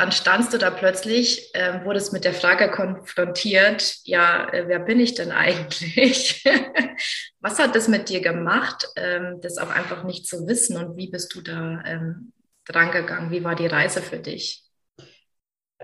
dann 0.00 0.12
standst 0.12 0.54
du 0.54 0.56
da 0.56 0.70
plötzlich, 0.70 1.54
äh, 1.54 1.84
wurdest 1.84 2.14
mit 2.14 2.24
der 2.24 2.32
Frage 2.32 2.70
konfrontiert, 2.70 3.98
ja, 4.04 4.48
äh, 4.48 4.66
wer 4.66 4.78
bin 4.78 4.98
ich 4.98 5.14
denn 5.14 5.30
eigentlich? 5.30 6.42
Was 7.40 7.58
hat 7.58 7.76
das 7.76 7.86
mit 7.86 8.08
dir 8.08 8.22
gemacht, 8.22 8.88
ähm, 8.96 9.42
das 9.42 9.58
auch 9.58 9.68
einfach 9.68 10.04
nicht 10.04 10.26
zu 10.26 10.46
wissen 10.46 10.78
und 10.78 10.96
wie 10.96 11.10
bist 11.10 11.34
du 11.34 11.42
da 11.42 11.82
ähm, 11.84 12.32
drangegangen? 12.64 13.30
Wie 13.30 13.44
war 13.44 13.54
die 13.54 13.66
Reise 13.66 14.00
für 14.00 14.18
dich? 14.18 14.64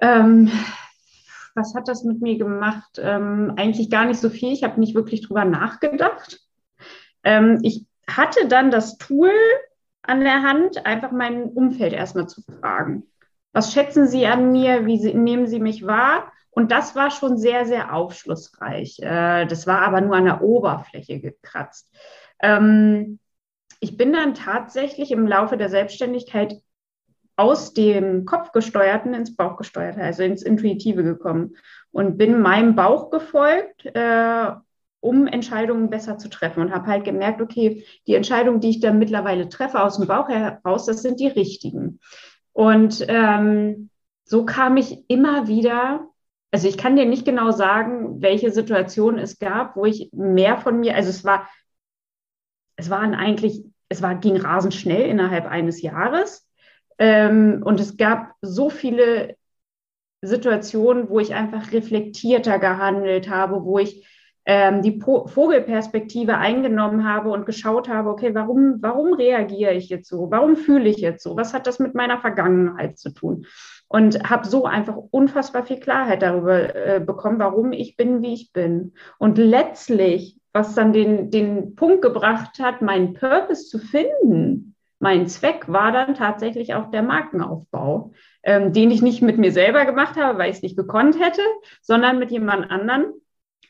Ähm, 0.00 0.50
was 1.54 1.75
hat 1.75 1.87
das 1.87 2.02
mit 2.02 2.23
mir 2.23 2.38
gemacht? 2.38 2.99
Ähm, 2.99 3.52
eigentlich 3.56 3.90
gar 3.90 4.06
nicht 4.06 4.20
so 4.20 4.30
viel. 4.30 4.52
Ich 4.52 4.64
habe 4.64 4.80
nicht 4.80 4.94
wirklich 4.94 5.26
drüber 5.26 5.44
nachgedacht. 5.44 6.40
Ähm, 7.23 7.61
ich 7.62 7.85
hatte 8.08 8.49
dann 8.49 8.70
das 8.70 8.96
Tool 8.96 9.32
an 10.00 10.20
der 10.20 10.42
Hand, 10.42 10.87
einfach 10.87 11.12
mein 11.12 11.44
Umfeld 11.44 11.92
erstmal 11.92 12.28
zu 12.28 12.40
fragen. 12.42 13.02
Was 13.57 13.73
schätzen 13.73 14.07
Sie 14.07 14.27
an 14.27 14.53
mir? 14.53 14.85
Wie 14.85 14.99
Sie, 14.99 15.15
nehmen 15.15 15.47
Sie 15.47 15.61
mich 15.61 15.87
wahr? 15.87 16.31
Und 16.51 16.73
das 16.73 16.95
war 16.95 17.11
schon 17.11 17.39
sehr, 17.39 17.65
sehr 17.65 17.95
aufschlussreich. 17.95 18.99
Äh, 18.99 19.47
das 19.47 19.67
war 19.67 19.81
aber 19.81 20.03
nur 20.03 20.15
an 20.15 20.27
der 20.27 20.43
Oberfläche 20.43 21.21
gekratzt. 21.21 21.91
Ähm, 22.43 23.19
ich 23.81 23.97
bin 23.97 24.13
dann 24.13 24.35
tatsächlich 24.35 25.11
im 25.11 25.27
Laufe 25.27 25.57
der 25.57 25.71
Selbstständigkeit 25.71 26.57
aus 27.37 27.73
dem 27.73 28.27
Kopfgesteuerten 28.27 29.15
ins 29.15 29.37
Bauchgesteuerte, 29.37 30.03
also 30.03 30.23
ins 30.23 30.43
Intuitive 30.43 31.03
gekommen 31.03 31.57
und 31.93 32.19
bin 32.19 32.43
meinem 32.43 32.77
Bauch 32.77 33.09
gefolgt, 33.09 33.87
äh, 33.87 34.51
um 35.01 35.27
Entscheidungen 35.27 35.89
besser 35.89 36.19
zu 36.19 36.29
treffen 36.29 36.61
und 36.61 36.75
habe 36.75 36.89
halt 36.89 37.05
gemerkt, 37.05 37.41
okay, 37.41 37.87
die 38.07 38.17
Entscheidungen, 38.17 38.61
die 38.61 38.69
ich 38.69 38.81
dann 38.81 38.99
mittlerweile 38.99 39.49
treffe 39.49 39.83
aus 39.83 39.97
dem 39.97 40.09
Bauch 40.09 40.29
heraus, 40.29 40.85
das 40.85 41.01
sind 41.01 41.21
die 41.21 41.29
richtigen. 41.29 42.01
Und 42.57 43.05
ähm, 43.09 43.91
so 44.25 44.47
kam 44.47 44.79
ich 44.79 45.05
immer 45.11 45.47
wieder, 45.47 46.09
also 46.51 46.67
ich 46.67 46.79
kann 46.79 46.97
dir 46.97 47.05
nicht 47.05 47.27
genau 47.27 47.51
sagen, 47.51 48.23
welche 48.23 48.51
Situation 48.51 49.19
es 49.19 49.39
gab, 49.39 49.77
wo 49.77 49.85
ich 49.85 50.09
mehr 50.15 50.57
von 50.57 50.81
mir, 50.81 50.95
also 50.95 51.11
es 51.11 51.23
war, 51.23 51.51
es 52.77 52.89
waren 52.89 53.15
eigentlich, 53.15 53.63
es 53.91 54.01
war, 54.01 54.15
ging 54.15 54.39
rasend 54.39 54.73
schnell 54.73 55.03
innerhalb 55.03 55.45
eines 55.45 55.83
Jahres. 55.83 56.49
Ähm, 56.97 57.61
und 57.63 57.79
es 57.79 57.99
gab 57.99 58.33
so 58.41 58.71
viele 58.71 59.37
Situationen, 60.23 61.11
wo 61.11 61.21
ich 61.21 61.35
einfach 61.35 61.73
reflektierter 61.73 62.59
gehandelt 62.59 63.29
habe, 63.29 63.67
wo 63.67 63.79
ich 63.79 64.09
ähm, 64.47 64.81
die 64.81 64.93
po 64.93 65.26
Vogelperspektive 65.26 66.38
eingenommen 66.38 67.07
habe 67.07 67.31
und 67.31 67.47
geschaut 67.47 67.88
habe, 67.88 68.09
okay, 68.09 68.35
warum, 68.35 68.76
warum 68.81 69.12
reagiere 69.12 69.75
ich 69.75 69.88
jetzt 69.88 70.09
so? 70.09 70.31
Warum 70.31 70.57
fühle 70.57 70.88
ich 70.88 70.99
jetzt 70.99 71.25
so? 71.25 71.37
Was 71.37 71.53
hat 71.53 71.67
das 71.67 71.81
mit 71.81 71.95
meiner 71.95 72.21
Vergangenheit 72.21 72.97
zu 72.97 73.11
tun? 73.11 73.47
Und 73.88 74.29
habe 74.29 74.47
so 74.47 74.65
einfach 74.65 74.97
unfassbar 75.11 75.65
viel 75.65 75.81
Klarheit 75.81 76.23
darüber 76.23 76.75
äh, 76.75 77.00
bekommen, 77.00 77.41
warum 77.41 77.73
ich 77.73 77.97
bin, 77.97 78.23
wie 78.23 78.35
ich 78.35 78.53
bin. 78.53 78.93
Und 79.19 79.37
letztlich, 79.37 80.38
was 80.53 80.75
dann 80.75 80.93
den, 80.93 81.31
den 81.31 81.75
Punkt 81.75 82.03
gebracht 82.03 82.61
hat, 82.61 82.83
meinen 82.83 83.15
Purpose 83.15 83.67
zu 83.67 83.79
finden, 83.79 84.76
mein 84.99 85.26
Zweck 85.26 85.65
war 85.69 85.93
dann 85.93 86.15
tatsächlich 86.15 86.75
auch 86.75 86.91
der 86.91 87.03
Markenaufbau, 87.03 88.12
ähm, 88.45 88.73
den 88.73 88.91
ich 88.91 89.03
nicht 89.03 89.23
mit 89.23 89.38
mir 89.38 89.53
selber 89.53 89.85
gemacht 89.85 90.17
habe, 90.17 90.38
weil 90.38 90.50
ich 90.50 90.57
es 90.57 90.62
nicht 90.62 90.76
gekonnt 90.76 91.21
hätte, 91.21 91.43
sondern 91.83 92.19
mit 92.19 92.31
jemand 92.31 92.71
anderen. 92.71 93.12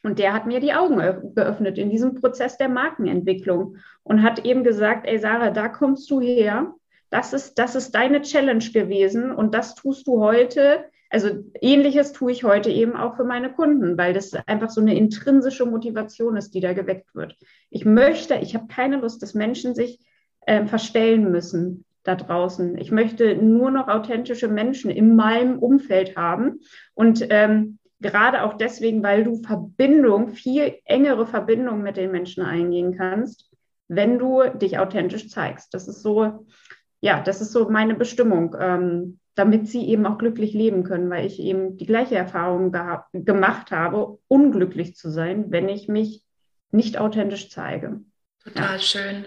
Und 0.06 0.20
der 0.20 0.32
hat 0.32 0.46
mir 0.46 0.60
die 0.60 0.72
Augen 0.72 0.98
geöffnet 1.34 1.78
in 1.78 1.90
diesem 1.90 2.14
Prozess 2.14 2.56
der 2.56 2.68
Markenentwicklung 2.68 3.78
und 4.04 4.22
hat 4.22 4.44
eben 4.44 4.62
gesagt, 4.62 5.04
ey 5.04 5.18
Sarah, 5.18 5.50
da 5.50 5.66
kommst 5.66 6.08
du 6.12 6.20
her. 6.20 6.72
Das 7.10 7.32
ist, 7.32 7.58
das 7.58 7.74
ist 7.74 7.92
deine 7.92 8.22
Challenge 8.22 8.64
gewesen 8.72 9.32
und 9.32 9.52
das 9.52 9.74
tust 9.74 10.06
du 10.06 10.20
heute. 10.20 10.84
Also 11.10 11.30
ähnliches 11.60 12.12
tue 12.12 12.30
ich 12.30 12.44
heute 12.44 12.70
eben 12.70 12.94
auch 12.94 13.16
für 13.16 13.24
meine 13.24 13.50
Kunden, 13.52 13.98
weil 13.98 14.12
das 14.12 14.32
einfach 14.46 14.70
so 14.70 14.80
eine 14.80 14.96
intrinsische 14.96 15.66
Motivation 15.66 16.36
ist, 16.36 16.54
die 16.54 16.60
da 16.60 16.72
geweckt 16.72 17.12
wird. 17.16 17.34
Ich 17.70 17.84
möchte, 17.84 18.36
ich 18.36 18.54
habe 18.54 18.68
keine 18.68 18.98
Lust, 18.98 19.24
dass 19.24 19.34
Menschen 19.34 19.74
sich 19.74 19.98
äh, 20.42 20.66
verstellen 20.66 21.32
müssen 21.32 21.84
da 22.04 22.14
draußen. 22.14 22.78
Ich 22.78 22.92
möchte 22.92 23.34
nur 23.34 23.72
noch 23.72 23.88
authentische 23.88 24.46
Menschen 24.46 24.88
in 24.88 25.16
meinem 25.16 25.58
Umfeld 25.58 26.16
haben. 26.16 26.60
Und 26.94 27.26
ähm, 27.30 27.80
gerade 28.00 28.42
auch 28.42 28.54
deswegen, 28.54 29.02
weil 29.02 29.24
du 29.24 29.42
Verbindung, 29.42 30.30
viel 30.30 30.78
engere 30.84 31.26
Verbindung 31.26 31.82
mit 31.82 31.96
den 31.96 32.10
Menschen 32.10 32.44
eingehen 32.44 32.96
kannst, 32.96 33.50
wenn 33.88 34.18
du 34.18 34.42
dich 34.54 34.78
authentisch 34.78 35.30
zeigst. 35.30 35.72
Das 35.74 35.88
ist 35.88 36.02
so, 36.02 36.46
ja, 37.00 37.22
das 37.22 37.40
ist 37.40 37.52
so 37.52 37.68
meine 37.70 37.94
Bestimmung, 37.94 38.56
ähm, 38.58 39.20
damit 39.34 39.68
sie 39.68 39.86
eben 39.86 40.06
auch 40.06 40.18
glücklich 40.18 40.54
leben 40.54 40.82
können, 40.82 41.10
weil 41.10 41.26
ich 41.26 41.38
eben 41.38 41.76
die 41.76 41.86
gleiche 41.86 42.16
Erfahrung 42.16 42.72
gemacht 43.12 43.70
habe, 43.70 44.18
unglücklich 44.28 44.96
zu 44.96 45.10
sein, 45.10 45.50
wenn 45.50 45.68
ich 45.68 45.88
mich 45.88 46.24
nicht 46.70 46.98
authentisch 46.98 47.50
zeige. 47.50 48.00
Total 48.42 48.76
ja. 48.76 48.78
schön. 48.78 49.24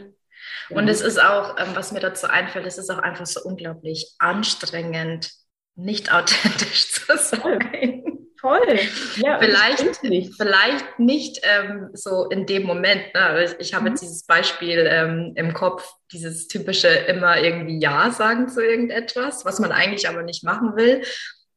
Und 0.70 0.88
es 0.88 1.02
ist 1.02 1.22
auch, 1.22 1.58
ähm, 1.60 1.70
was 1.74 1.92
mir 1.92 2.00
dazu 2.00 2.28
einfällt, 2.28 2.66
es 2.66 2.78
ist 2.78 2.90
auch 2.90 3.00
einfach 3.00 3.26
so 3.26 3.42
unglaublich 3.44 4.16
anstrengend, 4.20 5.32
nicht 5.76 6.14
authentisch 6.14 6.92
zu 6.92 7.18
sein. 7.18 8.09
Toll. 8.50 8.80
Ja, 9.18 9.38
vielleicht, 9.38 10.04
nicht. 10.04 10.34
vielleicht 10.36 10.98
nicht 10.98 11.40
ähm, 11.44 11.90
so 11.94 12.30
in 12.30 12.48
dem 12.48 12.64
Moment. 12.64 13.14
Ne? 13.14 13.56
Ich 13.60 13.76
habe 13.76 13.84
mhm. 13.84 13.90
jetzt 13.92 14.02
dieses 14.02 14.24
Beispiel 14.24 14.88
ähm, 14.90 15.34
im 15.36 15.54
Kopf, 15.54 15.88
dieses 16.12 16.48
typische 16.48 16.88
immer 16.88 17.40
irgendwie 17.40 17.80
Ja 17.80 18.10
sagen 18.10 18.50
zu 18.50 18.66
irgendetwas, 18.66 19.46
was 19.46 19.60
man 19.60 19.72
eigentlich 19.72 20.10
aber 20.10 20.24
nicht 20.24 20.44
machen 20.44 20.76
will. 20.76 21.04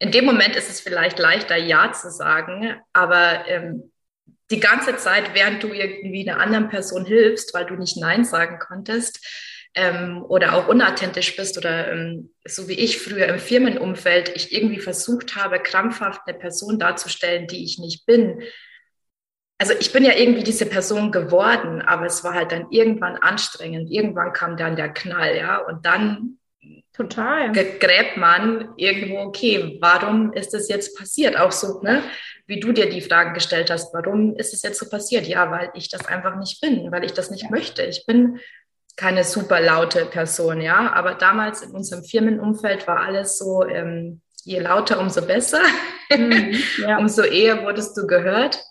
In 0.00 0.10
dem 0.10 0.26
Moment 0.26 0.54
ist 0.54 0.68
es 0.68 0.80
vielleicht 0.80 1.18
leichter, 1.18 1.56
Ja 1.56 1.92
zu 1.92 2.10
sagen, 2.10 2.74
aber 2.92 3.48
ähm, 3.48 3.90
die 4.50 4.60
ganze 4.60 4.96
Zeit, 4.96 5.34
während 5.34 5.62
du 5.62 5.68
irgendwie 5.68 6.28
einer 6.28 6.40
anderen 6.40 6.68
Person 6.68 7.06
hilfst, 7.06 7.54
weil 7.54 7.64
du 7.64 7.74
nicht 7.76 7.96
Nein 7.96 8.26
sagen 8.26 8.58
konntest 8.58 9.26
ähm, 9.74 10.24
oder 10.28 10.54
auch 10.54 10.68
unauthentisch 10.68 11.36
bist 11.36 11.56
oder 11.56 11.92
ähm, 11.92 12.30
so 12.44 12.68
wie 12.68 12.74
ich 12.74 12.98
früher 12.98 13.26
im 13.26 13.38
Firmenumfeld, 13.38 14.32
ich 14.34 14.52
irgendwie 14.52 14.80
versucht 14.80 15.36
habe, 15.36 15.60
krampfhaft 15.60 16.22
eine 16.26 16.38
Person 16.38 16.78
darzustellen, 16.78 17.46
die 17.46 17.64
ich 17.64 17.78
nicht 17.78 18.04
bin. 18.06 18.42
Also 19.58 19.74
ich 19.78 19.92
bin 19.92 20.04
ja 20.04 20.14
irgendwie 20.14 20.42
diese 20.42 20.66
Person 20.66 21.12
geworden, 21.12 21.82
aber 21.82 22.06
es 22.06 22.24
war 22.24 22.34
halt 22.34 22.52
dann 22.52 22.66
irgendwann 22.70 23.16
anstrengend. 23.16 23.90
Irgendwann 23.90 24.32
kam 24.32 24.56
dann 24.56 24.76
der 24.76 24.88
Knall, 24.88 25.36
ja, 25.36 25.58
und 25.58 25.86
dann 25.86 26.38
Total. 26.92 27.52
gräbt 27.52 28.16
man 28.16 28.74
irgendwo, 28.76 29.18
okay, 29.18 29.78
warum 29.80 30.32
ist 30.32 30.52
das 30.52 30.68
jetzt 30.68 30.98
passiert? 30.98 31.38
Auch 31.38 31.52
so, 31.52 31.80
ne? 31.80 32.02
wie 32.46 32.60
du 32.60 32.72
dir 32.72 32.90
die 32.90 33.00
Fragen 33.00 33.34
gestellt 33.34 33.70
hast, 33.70 33.94
warum 33.94 34.36
ist 34.36 34.52
es 34.52 34.62
jetzt 34.62 34.78
so 34.78 34.88
passiert? 34.88 35.26
Ja, 35.26 35.50
weil 35.50 35.70
ich 35.74 35.88
das 35.88 36.06
einfach 36.06 36.36
nicht 36.36 36.60
bin, 36.60 36.90
weil 36.90 37.04
ich 37.04 37.12
das 37.12 37.30
nicht 37.30 37.44
ja. 37.44 37.50
möchte. 37.50 37.82
Ich 37.82 38.04
bin 38.06 38.40
keine 38.96 39.24
super 39.24 39.60
laute 39.60 40.06
Person, 40.06 40.60
ja. 40.60 40.92
Aber 40.92 41.14
damals 41.14 41.62
in 41.62 41.72
unserem 41.72 42.04
Firmenumfeld 42.04 42.86
war 42.86 43.00
alles 43.00 43.38
so, 43.38 43.64
ähm, 43.64 44.20
je 44.44 44.60
lauter, 44.60 45.00
umso 45.00 45.22
besser. 45.22 45.62
Mhm, 46.10 46.56
ja. 46.86 46.98
umso 46.98 47.22
eher 47.22 47.62
wurdest 47.64 47.96
du 47.96 48.06
gehört. 48.06 48.62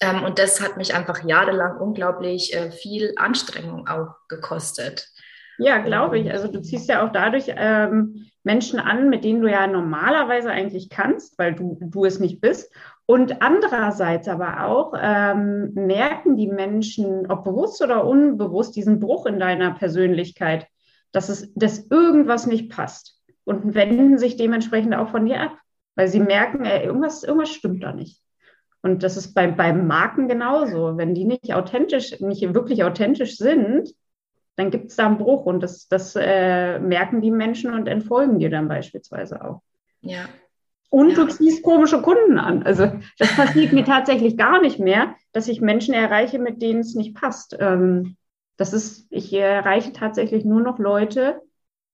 Ähm, 0.00 0.24
und 0.24 0.38
das 0.38 0.60
hat 0.60 0.76
mich 0.76 0.94
einfach 0.94 1.24
jahrelang 1.24 1.78
unglaublich 1.78 2.54
äh, 2.54 2.70
viel 2.70 3.12
Anstrengung 3.16 3.88
auch 3.88 4.14
gekostet. 4.28 5.08
Ja, 5.58 5.78
glaube 5.78 6.18
ich. 6.18 6.30
Also 6.30 6.48
du 6.48 6.60
ziehst 6.60 6.88
ja 6.88 7.06
auch 7.06 7.12
dadurch 7.12 7.44
ähm, 7.48 8.26
Menschen 8.42 8.80
an, 8.80 9.08
mit 9.08 9.24
denen 9.24 9.40
du 9.40 9.50
ja 9.50 9.66
normalerweise 9.66 10.50
eigentlich 10.50 10.90
kannst, 10.90 11.38
weil 11.38 11.54
du, 11.54 11.78
du 11.80 12.04
es 12.04 12.18
nicht 12.18 12.40
bist. 12.40 12.72
Und 13.06 13.42
andererseits 13.42 14.28
aber 14.28 14.64
auch 14.66 14.94
ähm, 14.98 15.72
merken 15.74 16.36
die 16.36 16.46
Menschen, 16.46 17.30
ob 17.30 17.44
bewusst 17.44 17.82
oder 17.82 18.06
unbewusst, 18.06 18.76
diesen 18.76 18.98
Bruch 18.98 19.26
in 19.26 19.38
deiner 19.38 19.72
Persönlichkeit, 19.72 20.66
dass, 21.12 21.28
es, 21.28 21.52
dass 21.54 21.86
irgendwas 21.90 22.46
nicht 22.46 22.70
passt 22.70 23.20
und 23.44 23.74
wenden 23.74 24.16
sich 24.16 24.36
dementsprechend 24.36 24.94
auch 24.94 25.10
von 25.10 25.26
dir 25.26 25.40
ab, 25.40 25.58
weil 25.96 26.08
sie 26.08 26.20
merken, 26.20 26.64
ey, 26.64 26.86
irgendwas, 26.86 27.24
irgendwas 27.24 27.50
stimmt 27.50 27.82
da 27.84 27.92
nicht. 27.92 28.22
Und 28.80 29.02
das 29.02 29.16
ist 29.16 29.34
bei, 29.34 29.50
bei 29.50 29.72
Marken 29.72 30.28
genauso. 30.28 30.96
Wenn 30.96 31.14
die 31.14 31.24
nicht 31.24 31.54
authentisch, 31.54 32.20
nicht 32.20 32.54
wirklich 32.54 32.84
authentisch 32.84 33.36
sind, 33.36 33.94
dann 34.56 34.70
gibt 34.70 34.90
es 34.90 34.96
da 34.96 35.06
einen 35.06 35.18
Bruch 35.18 35.46
und 35.46 35.62
das, 35.62 35.88
das 35.88 36.14
äh, 36.16 36.78
merken 36.78 37.20
die 37.20 37.30
Menschen 37.30 37.72
und 37.74 37.86
entfolgen 37.86 38.38
dir 38.38 38.50
dann 38.50 38.68
beispielsweise 38.68 39.44
auch. 39.44 39.62
Ja. 40.00 40.26
Und 40.90 41.16
du 41.16 41.26
ziehst 41.26 41.62
komische 41.62 42.00
Kunden 42.02 42.38
an. 42.38 42.62
Also 42.62 42.92
das 43.18 43.34
passiert 43.34 43.72
mir 43.72 43.84
tatsächlich 43.84 44.36
gar 44.36 44.60
nicht 44.60 44.78
mehr, 44.78 45.16
dass 45.32 45.48
ich 45.48 45.60
Menschen 45.60 45.92
erreiche, 45.92 46.38
mit 46.38 46.62
denen 46.62 46.80
es 46.80 46.94
nicht 46.94 47.14
passt. 47.14 47.56
Ähm, 47.58 48.16
das 48.56 48.72
ist, 48.72 49.06
ich 49.10 49.32
erreiche 49.32 49.92
tatsächlich 49.92 50.44
nur 50.44 50.60
noch 50.60 50.78
Leute, 50.78 51.40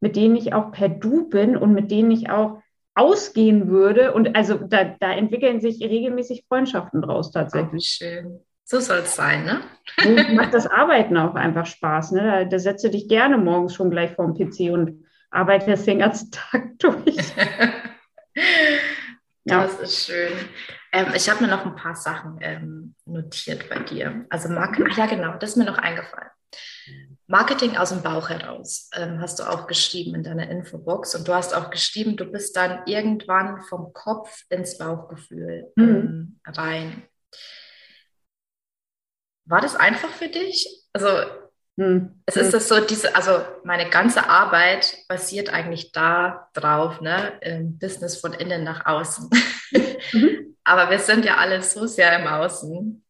mit 0.00 0.16
denen 0.16 0.36
ich 0.36 0.52
auch 0.52 0.72
per 0.72 0.88
Du 0.88 1.28
bin 1.28 1.56
und 1.56 1.72
mit 1.72 1.90
denen 1.90 2.10
ich 2.10 2.30
auch 2.30 2.60
ausgehen 2.94 3.68
würde. 3.68 4.12
Und 4.12 4.36
also 4.36 4.54
da, 4.58 4.84
da 4.84 5.12
entwickeln 5.12 5.60
sich 5.60 5.82
regelmäßig 5.82 6.44
Freundschaften 6.48 7.02
draus 7.02 7.30
tatsächlich. 7.30 7.86
Schön. 7.86 8.40
So 8.64 8.78
soll 8.78 8.98
es 8.98 9.16
sein, 9.16 9.44
ne? 9.44 9.62
Und 10.06 10.34
macht 10.36 10.54
das 10.54 10.66
Arbeiten 10.66 11.16
auch 11.16 11.34
einfach 11.34 11.66
Spaß. 11.66 12.12
Ne? 12.12 12.22
Da, 12.22 12.44
da 12.44 12.58
setzt 12.58 12.84
du 12.84 12.90
dich 12.90 13.08
gerne 13.08 13.36
morgens 13.36 13.74
schon 13.74 13.90
gleich 13.90 14.12
vor 14.12 14.26
dem 14.26 14.34
PC 14.34 14.72
und 14.72 15.04
arbeitest 15.30 15.86
den 15.86 15.98
ganzen 16.00 16.30
Tag 16.30 16.70
durch. 16.78 17.16
das 19.44 19.78
ist 19.80 20.06
schön. 20.06 20.32
Ähm, 20.92 21.12
ich 21.14 21.28
habe 21.30 21.42
mir 21.42 21.50
noch 21.50 21.64
ein 21.64 21.76
paar 21.76 21.94
Sachen 21.94 22.38
ähm, 22.40 22.94
notiert 23.04 23.68
bei 23.68 23.78
dir. 23.80 24.26
Also 24.28 24.48
Marketing, 24.48 24.88
ach 24.90 24.96
ja 24.98 25.06
genau, 25.06 25.36
das 25.38 25.50
ist 25.50 25.56
mir 25.56 25.64
noch 25.64 25.78
eingefallen. 25.78 26.30
Marketing 27.26 27.76
aus 27.76 27.90
dem 27.90 28.02
Bauch 28.02 28.28
heraus 28.28 28.90
ähm, 28.94 29.20
hast 29.20 29.38
du 29.38 29.44
auch 29.44 29.68
geschrieben 29.68 30.16
in 30.16 30.24
deiner 30.24 30.50
Infobox 30.50 31.14
und 31.14 31.28
du 31.28 31.34
hast 31.34 31.54
auch 31.54 31.70
geschrieben, 31.70 32.16
du 32.16 32.24
bist 32.24 32.56
dann 32.56 32.82
irgendwann 32.86 33.62
vom 33.62 33.92
Kopf 33.92 34.44
ins 34.48 34.78
Bauchgefühl 34.78 35.70
mhm. 35.76 35.84
Ähm, 35.84 36.40
rein. 36.44 37.02
War 39.44 39.60
das 39.60 39.76
einfach 39.76 40.10
für 40.10 40.28
dich? 40.28 40.84
Also 40.92 41.08
hm. 41.78 42.22
es 42.26 42.36
ist 42.36 42.46
hm. 42.46 42.52
das 42.52 42.68
so, 42.68 42.80
diese, 42.80 43.14
also 43.14 43.40
meine 43.64 43.88
ganze 43.90 44.28
Arbeit 44.28 44.96
basiert 45.08 45.50
eigentlich 45.50 45.92
da 45.92 46.48
drauf, 46.52 47.00
ne? 47.00 47.32
Im 47.40 47.78
Business 47.78 48.18
von 48.18 48.32
innen 48.32 48.64
nach 48.64 48.86
außen. 48.86 49.30
Mhm. 50.12 50.56
Aber 50.64 50.90
wir 50.90 50.98
sind 50.98 51.24
ja 51.24 51.36
alle 51.36 51.62
so 51.62 51.86
sehr 51.86 52.18
im 52.18 52.26
Außen. 52.26 53.04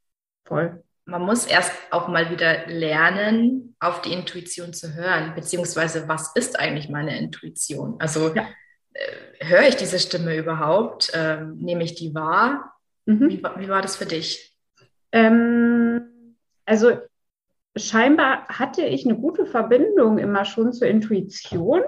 Voll. 0.46 0.82
Man 1.04 1.22
muss 1.22 1.46
erst 1.46 1.72
auch 1.90 2.08
mal 2.08 2.30
wieder 2.30 2.66
lernen, 2.66 3.74
auf 3.80 4.02
die 4.02 4.12
Intuition 4.12 4.72
zu 4.72 4.94
hören, 4.94 5.34
beziehungsweise 5.34 6.06
was 6.08 6.34
ist 6.36 6.58
eigentlich 6.58 6.88
meine 6.88 7.18
Intuition? 7.18 7.96
Also 7.98 8.34
ja. 8.34 8.46
äh, 8.92 9.46
höre 9.46 9.68
ich 9.68 9.76
diese 9.76 9.98
Stimme 9.98 10.36
überhaupt? 10.36 11.10
Ähm, 11.14 11.58
nehme 11.58 11.82
ich 11.82 11.94
die 11.94 12.14
wahr? 12.14 12.74
Mhm. 13.06 13.28
Wie, 13.28 13.42
wie, 13.42 13.68
war 13.68 13.82
das 13.82 13.96
für 13.96 14.06
dich? 14.06 14.56
Ähm, 15.12 16.36
also 16.64 17.00
scheinbar 17.76 18.46
hatte 18.48 18.82
ich 18.82 19.04
eine 19.04 19.16
gute 19.16 19.46
Verbindung 19.46 20.18
immer 20.18 20.44
schon 20.44 20.72
zur 20.72 20.88
Intuition. 20.88 21.82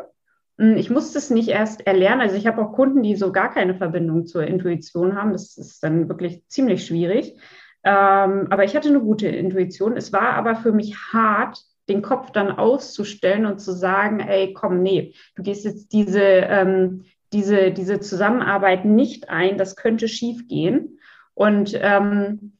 Hm, 0.58 0.76
ich 0.76 0.90
musste 0.90 1.18
es 1.18 1.30
nicht 1.30 1.48
erst 1.48 1.86
erlernen. 1.86 2.20
Also 2.20 2.36
ich 2.36 2.46
habe 2.46 2.62
auch 2.62 2.72
Kunden, 2.72 3.02
die 3.02 3.16
so 3.16 3.32
gar 3.32 3.52
keine 3.52 3.74
Verbindung 3.74 4.26
zur 4.26 4.44
Intuition 4.44 5.16
haben. 5.16 5.32
Das 5.32 5.56
ist 5.56 5.82
dann 5.82 6.08
wirklich 6.08 6.46
ziemlich 6.48 6.86
schwierig. 6.86 7.36
Ähm, 7.84 8.46
aber 8.50 8.64
ich 8.64 8.76
hatte 8.76 8.88
eine 8.88 9.00
gute 9.00 9.28
Intuition. 9.28 9.96
Es 9.96 10.12
war 10.12 10.34
aber 10.34 10.54
für 10.54 10.72
mich 10.72 10.96
hart, 11.12 11.58
den 11.88 12.02
Kopf 12.02 12.30
dann 12.30 12.52
auszustellen 12.52 13.44
und 13.44 13.60
zu 13.60 13.72
sagen, 13.72 14.20
ey, 14.20 14.52
komm, 14.54 14.82
nee, 14.82 15.14
du 15.34 15.42
gehst 15.42 15.64
jetzt 15.64 15.92
diese, 15.92 16.22
ähm, 16.22 17.04
diese, 17.32 17.72
diese 17.72 17.98
Zusammenarbeit 17.98 18.84
nicht 18.84 19.30
ein, 19.30 19.58
das 19.58 19.74
könnte 19.74 20.06
schief 20.06 20.46
gehen. 20.46 21.00
Und 21.34 21.76
ähm, 21.80 22.52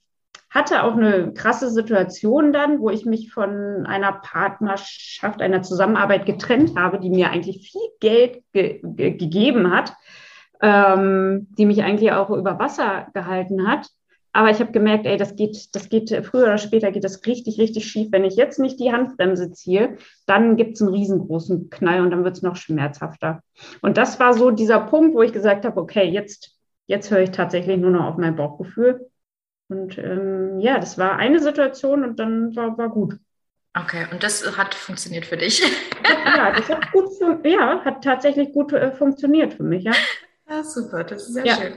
hatte 0.53 0.83
auch 0.83 0.93
eine 0.93 1.33
krasse 1.33 1.71
Situation 1.71 2.53
dann, 2.53 2.81
wo 2.81 2.91
ich 2.91 3.07
mich 3.07 3.33
von 3.33 3.87
einer 3.87 4.13
Partnerschaft, 4.13 5.41
einer 5.41 5.63
Zusammenarbeit 5.63 6.27
getrennt 6.27 6.79
habe, 6.79 7.01
die 7.01 7.09
mir 7.09 7.31
eigentlich 7.31 7.71
viel 7.71 7.89
Geld 8.01 8.43
ge 8.53 8.81
ge 8.83 9.13
gegeben 9.13 9.73
hat, 9.73 9.95
ähm, 10.61 11.49
die 11.57 11.65
mich 11.65 11.83
eigentlich 11.83 12.13
auch 12.13 12.29
über 12.29 12.59
Wasser 12.59 13.09
gehalten 13.15 13.67
hat. 13.67 13.89
Aber 14.35 14.51
ich 14.51 14.61
habe 14.61 14.73
gemerkt, 14.73 15.07
ey, 15.07 15.17
das 15.17 15.37
geht, 15.37 15.75
das 15.75 15.89
geht, 15.89 16.11
früher 16.25 16.45
oder 16.45 16.59
später 16.59 16.91
geht 16.93 17.05
das 17.05 17.25
richtig, 17.27 17.59
richtig 17.59 17.87
schief. 17.87 18.09
Wenn 18.13 18.25
ich 18.25 18.37
jetzt 18.37 18.59
nicht 18.59 18.79
die 18.79 18.93
Handbremse 18.93 19.53
ziehe, 19.53 19.97
dann 20.27 20.57
gibt 20.57 20.75
es 20.75 20.83
einen 20.83 20.93
riesengroßen 20.93 21.71
Knall 21.71 22.03
und 22.03 22.11
dann 22.11 22.25
wird 22.25 22.37
es 22.37 22.43
noch 22.43 22.57
schmerzhafter. 22.57 23.43
Und 23.81 23.97
das 23.97 24.21
war 24.21 24.35
so 24.35 24.51
dieser 24.51 24.81
Punkt, 24.81 25.15
wo 25.15 25.23
ich 25.23 25.33
gesagt 25.33 25.65
habe, 25.65 25.81
okay, 25.81 26.05
jetzt, 26.09 26.59
jetzt 26.87 27.11
höre 27.11 27.21
ich 27.21 27.31
tatsächlich 27.31 27.79
nur 27.79 27.91
noch 27.91 28.05
auf 28.05 28.17
mein 28.19 28.37
Bauchgefühl 28.37 29.12
und 29.73 29.99
ähm, 29.99 30.61
ja, 30.61 30.79
das 30.79 30.99
war 30.99 31.17
eine 31.17 31.41
Situation 31.41 32.05
und 32.05 32.19
dann 32.19 32.55
war, 32.55 32.77
war 32.77 32.91
gut. 32.91 33.15
Okay, 33.75 34.07
und 34.13 34.23
das 34.23 34.57
hat 34.59 34.75
funktioniert 34.75 35.25
für 35.25 35.39
dich? 35.39 35.63
ja, 36.37 36.53
das 36.53 36.69
hat 36.69 36.93
gut, 36.93 37.09
ja, 37.45 37.83
hat 37.85 38.05
tatsächlich 38.05 38.53
gut 38.53 38.73
äh, 38.73 38.93
funktioniert 38.93 39.55
für 39.55 39.63
mich, 39.63 39.85
ja. 39.85 39.93
Ja, 40.49 40.63
super, 40.63 41.05
das 41.05 41.29
ist 41.29 41.35
sehr 41.35 41.47
ja. 41.47 41.55
schön. 41.55 41.73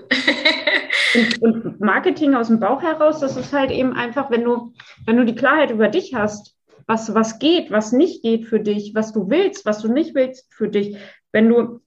und, 1.41 1.65
und, 1.65 1.79
Marketing 1.79 2.35
aus 2.35 2.47
dem 2.47 2.59
Bauch 2.59 2.81
heraus, 2.81 3.21
das 3.21 3.37
ist 3.37 3.53
halt 3.53 3.71
eben 3.71 3.93
einfach, 3.93 4.29
wenn 4.29 4.43
du, 4.43 4.73
wenn 5.05 5.15
du 5.15 5.23
die 5.23 5.35
Klarheit 5.35 5.71
über 5.71 5.87
dich 5.87 6.13
hast, 6.13 6.55
was, 6.85 7.15
was 7.15 7.39
geht, 7.39 7.71
was 7.71 7.93
nicht 7.93 8.21
geht 8.21 8.45
für 8.45 8.59
dich, 8.59 8.93
was 8.93 9.13
du 9.13 9.29
willst, 9.29 9.65
was 9.65 9.81
du 9.81 9.87
nicht 9.87 10.13
willst 10.13 10.53
für 10.53 10.67
dich, 10.67 10.97
wenn 11.31 11.47
du 11.47 11.79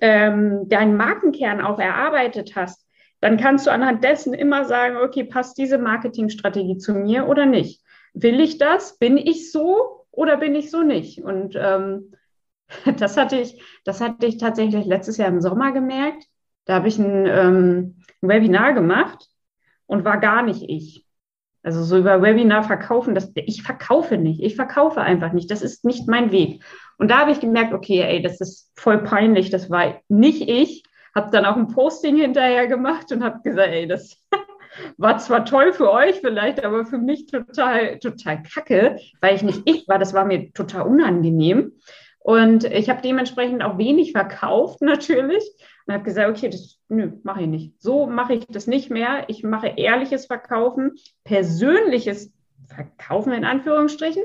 ähm, 0.00 0.68
deinen 0.68 0.96
Markenkern 0.96 1.60
auch 1.60 1.78
erarbeitet 1.78 2.56
hast, 2.56 2.85
dann 3.26 3.38
kannst 3.38 3.66
du 3.66 3.72
anhand 3.72 4.04
dessen 4.04 4.34
immer 4.34 4.66
sagen, 4.66 4.98
okay, 4.98 5.24
passt 5.24 5.58
diese 5.58 5.78
Marketingstrategie 5.78 6.78
zu 6.78 6.94
mir 6.94 7.26
oder 7.26 7.44
nicht? 7.44 7.82
Will 8.14 8.38
ich 8.38 8.58
das? 8.58 8.98
Bin 8.98 9.16
ich 9.16 9.50
so 9.50 10.06
oder 10.12 10.36
bin 10.36 10.54
ich 10.54 10.70
so 10.70 10.84
nicht? 10.84 11.24
Und 11.24 11.56
ähm, 11.56 12.12
das 12.98 13.16
hatte 13.16 13.36
ich, 13.36 13.60
das 13.84 14.00
hatte 14.00 14.26
ich 14.26 14.38
tatsächlich 14.38 14.86
letztes 14.86 15.16
Jahr 15.16 15.26
im 15.26 15.40
Sommer 15.40 15.72
gemerkt. 15.72 16.22
Da 16.66 16.74
habe 16.74 16.86
ich 16.86 17.00
ein, 17.00 17.26
ähm, 17.26 17.96
ein 18.22 18.28
Webinar 18.28 18.74
gemacht 18.74 19.26
und 19.86 20.04
war 20.04 20.20
gar 20.20 20.44
nicht 20.44 20.62
ich. 20.62 21.04
Also 21.64 21.82
so 21.82 21.98
über 21.98 22.22
Webinar 22.22 22.62
verkaufen, 22.62 23.16
das, 23.16 23.32
ich 23.34 23.64
verkaufe 23.64 24.18
nicht, 24.18 24.40
ich 24.40 24.54
verkaufe 24.54 25.00
einfach 25.00 25.32
nicht, 25.32 25.50
das 25.50 25.62
ist 25.62 25.84
nicht 25.84 26.06
mein 26.06 26.30
Weg. 26.30 26.62
Und 26.96 27.10
da 27.10 27.18
habe 27.18 27.32
ich 27.32 27.40
gemerkt, 27.40 27.74
okay, 27.74 28.02
ey, 28.02 28.22
das 28.22 28.40
ist 28.40 28.70
voll 28.76 29.02
peinlich, 29.02 29.50
das 29.50 29.68
war 29.68 30.00
nicht 30.06 30.48
ich 30.48 30.84
habe 31.16 31.30
dann 31.30 31.46
auch 31.46 31.56
ein 31.56 31.68
Posting 31.68 32.16
hinterher 32.16 32.68
gemacht 32.68 33.10
und 33.10 33.24
habe 33.24 33.40
gesagt, 33.42 33.70
ey, 33.70 33.88
das 33.88 34.22
war 34.98 35.18
zwar 35.18 35.46
toll 35.46 35.72
für 35.72 35.90
euch 35.90 36.20
vielleicht, 36.20 36.62
aber 36.62 36.84
für 36.84 36.98
mich 36.98 37.26
total, 37.26 37.98
total 37.98 38.42
kacke, 38.42 38.98
weil 39.22 39.34
ich 39.34 39.42
nicht 39.42 39.62
ich 39.64 39.88
war. 39.88 39.98
Das 39.98 40.12
war 40.12 40.26
mir 40.26 40.52
total 40.52 40.82
unangenehm. 40.82 41.72
Und 42.18 42.64
ich 42.64 42.90
habe 42.90 43.00
dementsprechend 43.00 43.62
auch 43.62 43.78
wenig 43.78 44.12
verkauft 44.12 44.82
natürlich 44.82 45.42
und 45.86 45.94
habe 45.94 46.04
gesagt, 46.04 46.28
okay, 46.28 46.50
das 46.50 46.78
mache 46.88 47.42
ich 47.42 47.48
nicht. 47.48 47.82
So 47.82 48.06
mache 48.06 48.34
ich 48.34 48.46
das 48.48 48.66
nicht 48.66 48.90
mehr. 48.90 49.24
Ich 49.28 49.42
mache 49.42 49.68
ehrliches 49.68 50.26
Verkaufen, 50.26 50.96
persönliches 51.24 52.32
Verkaufen 52.66 53.32
in 53.32 53.44
Anführungsstrichen, 53.44 54.22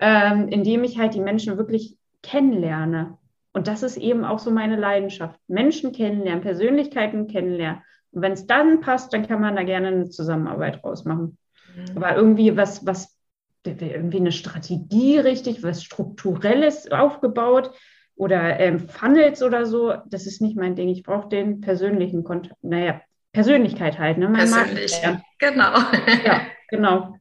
ähm, 0.00 0.48
indem 0.48 0.82
ich 0.82 0.98
halt 0.98 1.14
die 1.14 1.20
Menschen 1.20 1.56
wirklich 1.56 1.96
kennenlerne. 2.22 3.18
Und 3.52 3.68
das 3.68 3.82
ist 3.82 3.96
eben 3.96 4.24
auch 4.24 4.38
so 4.38 4.50
meine 4.50 4.76
Leidenschaft. 4.76 5.38
Menschen 5.46 5.92
kennenlernen, 5.92 6.42
Persönlichkeiten 6.42 7.26
kennenlernen. 7.26 7.82
Und 8.12 8.22
wenn 8.22 8.32
es 8.32 8.46
dann 8.46 8.80
passt, 8.80 9.12
dann 9.12 9.26
kann 9.26 9.40
man 9.40 9.56
da 9.56 9.62
gerne 9.62 9.88
eine 9.88 10.08
Zusammenarbeit 10.08 10.82
rausmachen. 10.82 11.36
Mhm. 11.74 11.96
Aber 11.96 12.16
irgendwie 12.16 12.56
was, 12.56 12.86
was, 12.86 13.16
irgendwie 13.64 14.18
eine 14.18 14.32
Strategie 14.32 15.18
richtig, 15.18 15.62
was 15.62 15.84
Strukturelles 15.84 16.90
aufgebaut 16.90 17.70
oder 18.16 18.58
ähm, 18.60 18.80
Funnels 18.80 19.42
oder 19.42 19.66
so, 19.66 19.94
das 20.06 20.26
ist 20.26 20.40
nicht 20.40 20.56
mein 20.56 20.74
Ding. 20.74 20.88
Ich 20.88 21.02
brauche 21.02 21.28
den 21.28 21.60
persönlichen 21.60 22.24
Kontakt. 22.24 22.62
Naja, 22.62 23.00
Persönlichkeit 23.32 23.98
halt, 23.98 24.18
ne? 24.18 24.28
Mein 24.28 24.48
Persönlich, 24.48 24.94
genau. 25.38 25.72
Ja, 26.24 26.42
genau. 26.68 27.16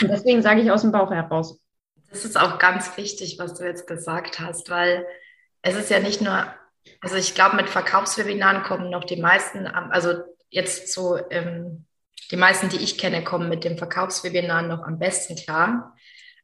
Und 0.00 0.10
deswegen 0.10 0.42
sage 0.42 0.60
ich 0.60 0.70
aus 0.70 0.82
dem 0.82 0.92
Bauch 0.92 1.10
heraus. 1.10 1.60
Das 2.10 2.24
ist 2.24 2.38
auch 2.38 2.58
ganz 2.58 2.96
wichtig, 2.96 3.38
was 3.38 3.54
du 3.54 3.64
jetzt 3.64 3.86
gesagt 3.86 4.38
hast, 4.38 4.70
weil 4.70 5.06
es 5.62 5.76
ist 5.76 5.90
ja 5.90 6.00
nicht 6.00 6.20
nur, 6.20 6.46
also 7.00 7.16
ich 7.16 7.34
glaube, 7.34 7.56
mit 7.56 7.68
Verkaufswebinaren 7.68 8.64
kommen 8.64 8.90
noch 8.90 9.04
die 9.04 9.20
meisten, 9.20 9.66
also 9.66 10.14
jetzt 10.50 10.92
so, 10.92 11.18
ähm, 11.30 11.86
die 12.30 12.36
meisten, 12.36 12.68
die 12.68 12.82
ich 12.82 12.98
kenne, 12.98 13.24
kommen 13.24 13.48
mit 13.48 13.64
dem 13.64 13.78
Verkaufswebinar 13.78 14.62
noch 14.62 14.82
am 14.82 14.98
besten 14.98 15.36
klar. 15.36 15.96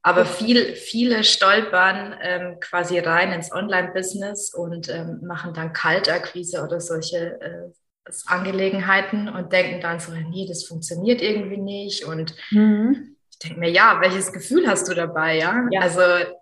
Aber 0.02 0.24
viel, 0.24 0.76
viele 0.76 1.24
stolpern 1.24 2.14
ähm, 2.22 2.60
quasi 2.60 2.98
rein 2.98 3.32
ins 3.32 3.52
Online-Business 3.52 4.54
und 4.54 4.88
ähm, 4.88 5.20
machen 5.26 5.54
dann 5.54 5.72
Kaltakquise 5.72 6.62
oder 6.62 6.80
solche 6.80 7.40
äh, 7.40 8.10
Angelegenheiten 8.26 9.28
und 9.28 9.52
denken 9.52 9.80
dann 9.80 9.98
so, 9.98 10.12
nee, 10.12 10.46
das 10.46 10.64
funktioniert 10.64 11.20
irgendwie 11.20 11.58
nicht 11.58 12.04
und 12.04 12.34
mhm 12.50 13.17
ich 13.40 13.48
denke 13.48 13.60
mir, 13.60 13.70
ja, 13.70 14.00
welches 14.00 14.32
Gefühl 14.32 14.66
hast 14.66 14.88
du 14.88 14.94
dabei, 14.94 15.36
ja? 15.36 15.64
ja. 15.70 15.80
Also 15.80 16.00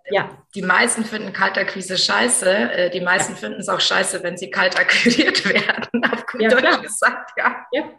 ja. 0.09 0.31
die 0.55 0.63
meisten 0.63 1.05
finden 1.05 1.31
Kaltakquise 1.31 1.95
scheiße, 1.95 2.49
äh, 2.49 2.89
die 2.89 3.01
meisten 3.01 3.33
ja. 3.33 3.37
finden 3.37 3.59
es 3.59 3.69
auch 3.69 3.79
scheiße, 3.79 4.23
wenn 4.23 4.35
sie 4.35 4.49
kalt 4.49 4.79
akquiriert 4.79 5.45
werden, 5.53 6.03
auf 6.11 6.25
gut 6.25 6.41
ja, 6.41 6.49
Deutsch 6.49 6.61
klar. 6.61 6.81
gesagt, 6.81 7.31
ja. 7.37 7.65
ja. 7.71 7.91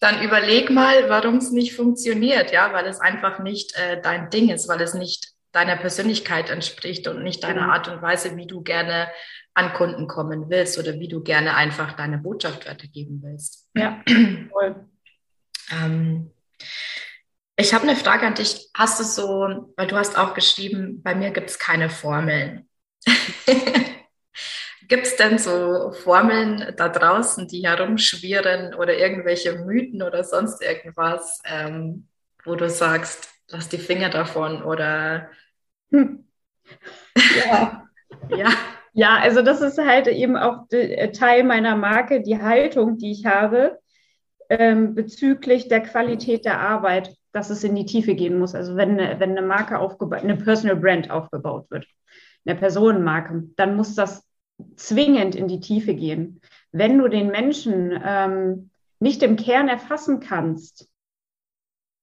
Dann 0.00 0.22
überleg 0.24 0.70
mal, 0.70 1.08
warum 1.08 1.36
es 1.36 1.52
nicht 1.52 1.76
funktioniert, 1.76 2.50
ja, 2.50 2.72
weil 2.72 2.86
es 2.86 2.98
einfach 3.00 3.38
nicht 3.38 3.76
äh, 3.76 4.00
dein 4.02 4.28
Ding 4.30 4.48
ist, 4.50 4.68
weil 4.68 4.80
es 4.80 4.94
nicht 4.94 5.34
deiner 5.52 5.76
Persönlichkeit 5.76 6.50
entspricht 6.50 7.06
und 7.06 7.22
nicht 7.22 7.44
deiner 7.44 7.72
Art 7.72 7.86
und 7.86 8.02
Weise, 8.02 8.36
wie 8.36 8.48
du 8.48 8.62
gerne 8.62 9.06
an 9.54 9.72
Kunden 9.72 10.08
kommen 10.08 10.50
willst 10.50 10.80
oder 10.80 10.94
wie 10.94 11.08
du 11.08 11.22
gerne 11.22 11.54
einfach 11.54 11.92
deine 11.92 12.18
Botschaft 12.18 12.68
weitergeben 12.68 13.20
willst. 13.22 13.68
Ja, 13.76 14.02
voll. 14.50 14.88
ähm, 15.70 16.32
ich 17.62 17.72
habe 17.72 17.84
eine 17.88 17.96
Frage 17.96 18.26
an 18.26 18.34
dich. 18.34 18.70
Hast 18.74 18.98
du 18.98 19.04
so, 19.04 19.72
weil 19.76 19.86
du 19.86 19.96
hast 19.96 20.18
auch 20.18 20.34
geschrieben, 20.34 21.00
bei 21.02 21.14
mir 21.14 21.30
gibt 21.30 21.50
es 21.50 21.58
keine 21.58 21.88
Formeln. 21.88 22.68
gibt 24.88 25.06
es 25.06 25.16
denn 25.16 25.38
so 25.38 25.92
Formeln 25.92 26.74
da 26.76 26.88
draußen, 26.88 27.46
die 27.48 27.66
herumschwirren 27.66 28.74
oder 28.74 28.96
irgendwelche 28.96 29.60
Mythen 29.60 30.02
oder 30.02 30.24
sonst 30.24 30.60
irgendwas, 30.60 31.40
ähm, 31.44 32.08
wo 32.44 32.56
du 32.56 32.68
sagst, 32.68 33.28
lass 33.48 33.68
die 33.68 33.78
Finger 33.78 34.10
davon 34.10 34.62
oder 34.62 35.30
hm. 35.90 36.26
ja. 37.46 37.88
ja. 38.36 38.50
Ja, 38.94 39.16
also 39.16 39.40
das 39.40 39.62
ist 39.62 39.78
halt 39.78 40.06
eben 40.06 40.36
auch 40.36 40.70
äh, 40.70 41.12
Teil 41.12 41.44
meiner 41.44 41.76
Marke, 41.76 42.20
die 42.20 42.42
Haltung, 42.42 42.98
die 42.98 43.12
ich 43.12 43.24
habe 43.24 43.78
ähm, 44.50 44.94
bezüglich 44.94 45.68
der 45.68 45.80
Qualität 45.80 46.44
der 46.44 46.60
Arbeit 46.60 47.16
dass 47.32 47.50
es 47.50 47.64
in 47.64 47.74
die 47.74 47.86
Tiefe 47.86 48.14
gehen 48.14 48.38
muss. 48.38 48.54
Also 48.54 48.76
wenn 48.76 48.98
eine, 48.98 49.18
wenn 49.20 49.30
eine 49.30 49.46
Marke 49.46 49.78
aufgebaut, 49.78 50.20
eine 50.20 50.36
Personal 50.36 50.76
Brand 50.76 51.10
aufgebaut 51.10 51.70
wird, 51.70 51.86
eine 52.44 52.58
Personenmarke, 52.58 53.44
dann 53.56 53.76
muss 53.76 53.94
das 53.94 54.26
zwingend 54.76 55.34
in 55.34 55.48
die 55.48 55.60
Tiefe 55.60 55.94
gehen. 55.94 56.40
Wenn 56.70 56.98
du 56.98 57.08
den 57.08 57.28
Menschen 57.28 57.98
ähm, 58.04 58.70
nicht 59.00 59.22
im 59.22 59.36
Kern 59.36 59.68
erfassen 59.68 60.20
kannst, 60.20 60.88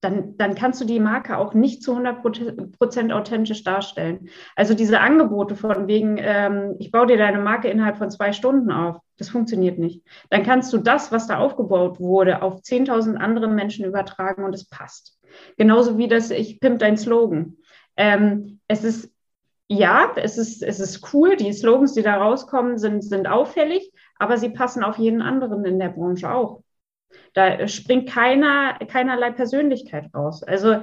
dann, 0.01 0.37
dann 0.37 0.55
kannst 0.55 0.79
du 0.79 0.85
die 0.85 0.99
Marke 0.99 1.37
auch 1.37 1.53
nicht 1.53 1.83
zu 1.83 1.91
100 1.91 2.77
Prozent 2.77 3.11
authentisch 3.11 3.63
darstellen. 3.63 4.29
Also 4.55 4.73
diese 4.73 5.01
Angebote 5.01 5.55
von 5.55 5.87
wegen, 5.87 6.17
ähm, 6.19 6.75
ich 6.79 6.91
baue 6.91 7.07
dir 7.07 7.17
deine 7.17 7.39
Marke 7.39 7.69
innerhalb 7.69 7.97
von 7.97 8.09
zwei 8.09 8.31
Stunden 8.31 8.71
auf, 8.71 8.97
Das 9.17 9.29
funktioniert 9.29 9.77
nicht. 9.77 10.05
Dann 10.29 10.43
kannst 10.43 10.71
du 10.71 10.77
das, 10.77 11.11
was 11.11 11.27
da 11.27 11.39
aufgebaut 11.39 11.99
wurde, 11.99 12.41
auf 12.41 12.61
10.000 12.61 13.17
andere 13.17 13.49
Menschen 13.49 13.83
übertragen 13.85 14.45
und 14.45 14.55
es 14.55 14.69
passt. 14.69 15.18
Genauso 15.57 15.97
wie 15.97 16.07
das 16.07 16.31
Ich 16.31 16.59
pimp 16.59 16.79
dein 16.79 16.97
Slogan. 16.97 17.57
Ähm, 17.97 18.59
es 18.67 18.83
ist, 18.83 19.13
ja, 19.67 20.13
es 20.15 20.37
ist, 20.37 20.63
es 20.63 20.79
ist 20.79 21.13
cool. 21.13 21.35
Die 21.35 21.53
Slogans, 21.53 21.93
die 21.93 22.01
da 22.01 22.17
rauskommen, 22.17 22.77
sind, 22.77 23.03
sind 23.03 23.27
auffällig, 23.27 23.91
aber 24.17 24.37
sie 24.37 24.49
passen 24.49 24.83
auf 24.83 24.97
jeden 24.97 25.21
anderen 25.21 25.65
in 25.65 25.79
der 25.79 25.89
Branche 25.89 26.31
auch. 26.31 26.63
Da 27.33 27.67
springt 27.67 28.09
keiner, 28.09 28.77
keinerlei 28.87 29.31
Persönlichkeit 29.31 30.13
raus. 30.13 30.43
Also 30.43 30.81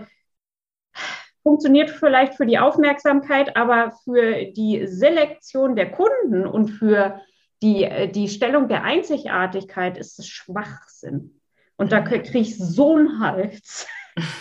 funktioniert 1.43 1.91
vielleicht 1.91 2.35
für 2.35 2.47
die 2.47 2.59
Aufmerksamkeit, 2.59 3.57
aber 3.57 3.93
für 4.05 4.47
die 4.47 4.87
Selektion 4.87 5.77
der 5.77 5.93
Kunden 5.93 6.45
und 6.47 6.69
für 6.71 7.21
die, 7.63 8.11
die 8.13 8.29
Stellung 8.29 8.69
der 8.69 8.83
Einzigartigkeit 8.83 9.97
ist 9.97 10.19
es 10.19 10.27
Schwachsinn. 10.27 11.41
Und 11.77 11.93
da 11.93 12.01
kriege 12.01 12.39
ich 12.39 12.59
so 12.59 12.97
einen 12.97 13.21
Hals, 13.21 13.87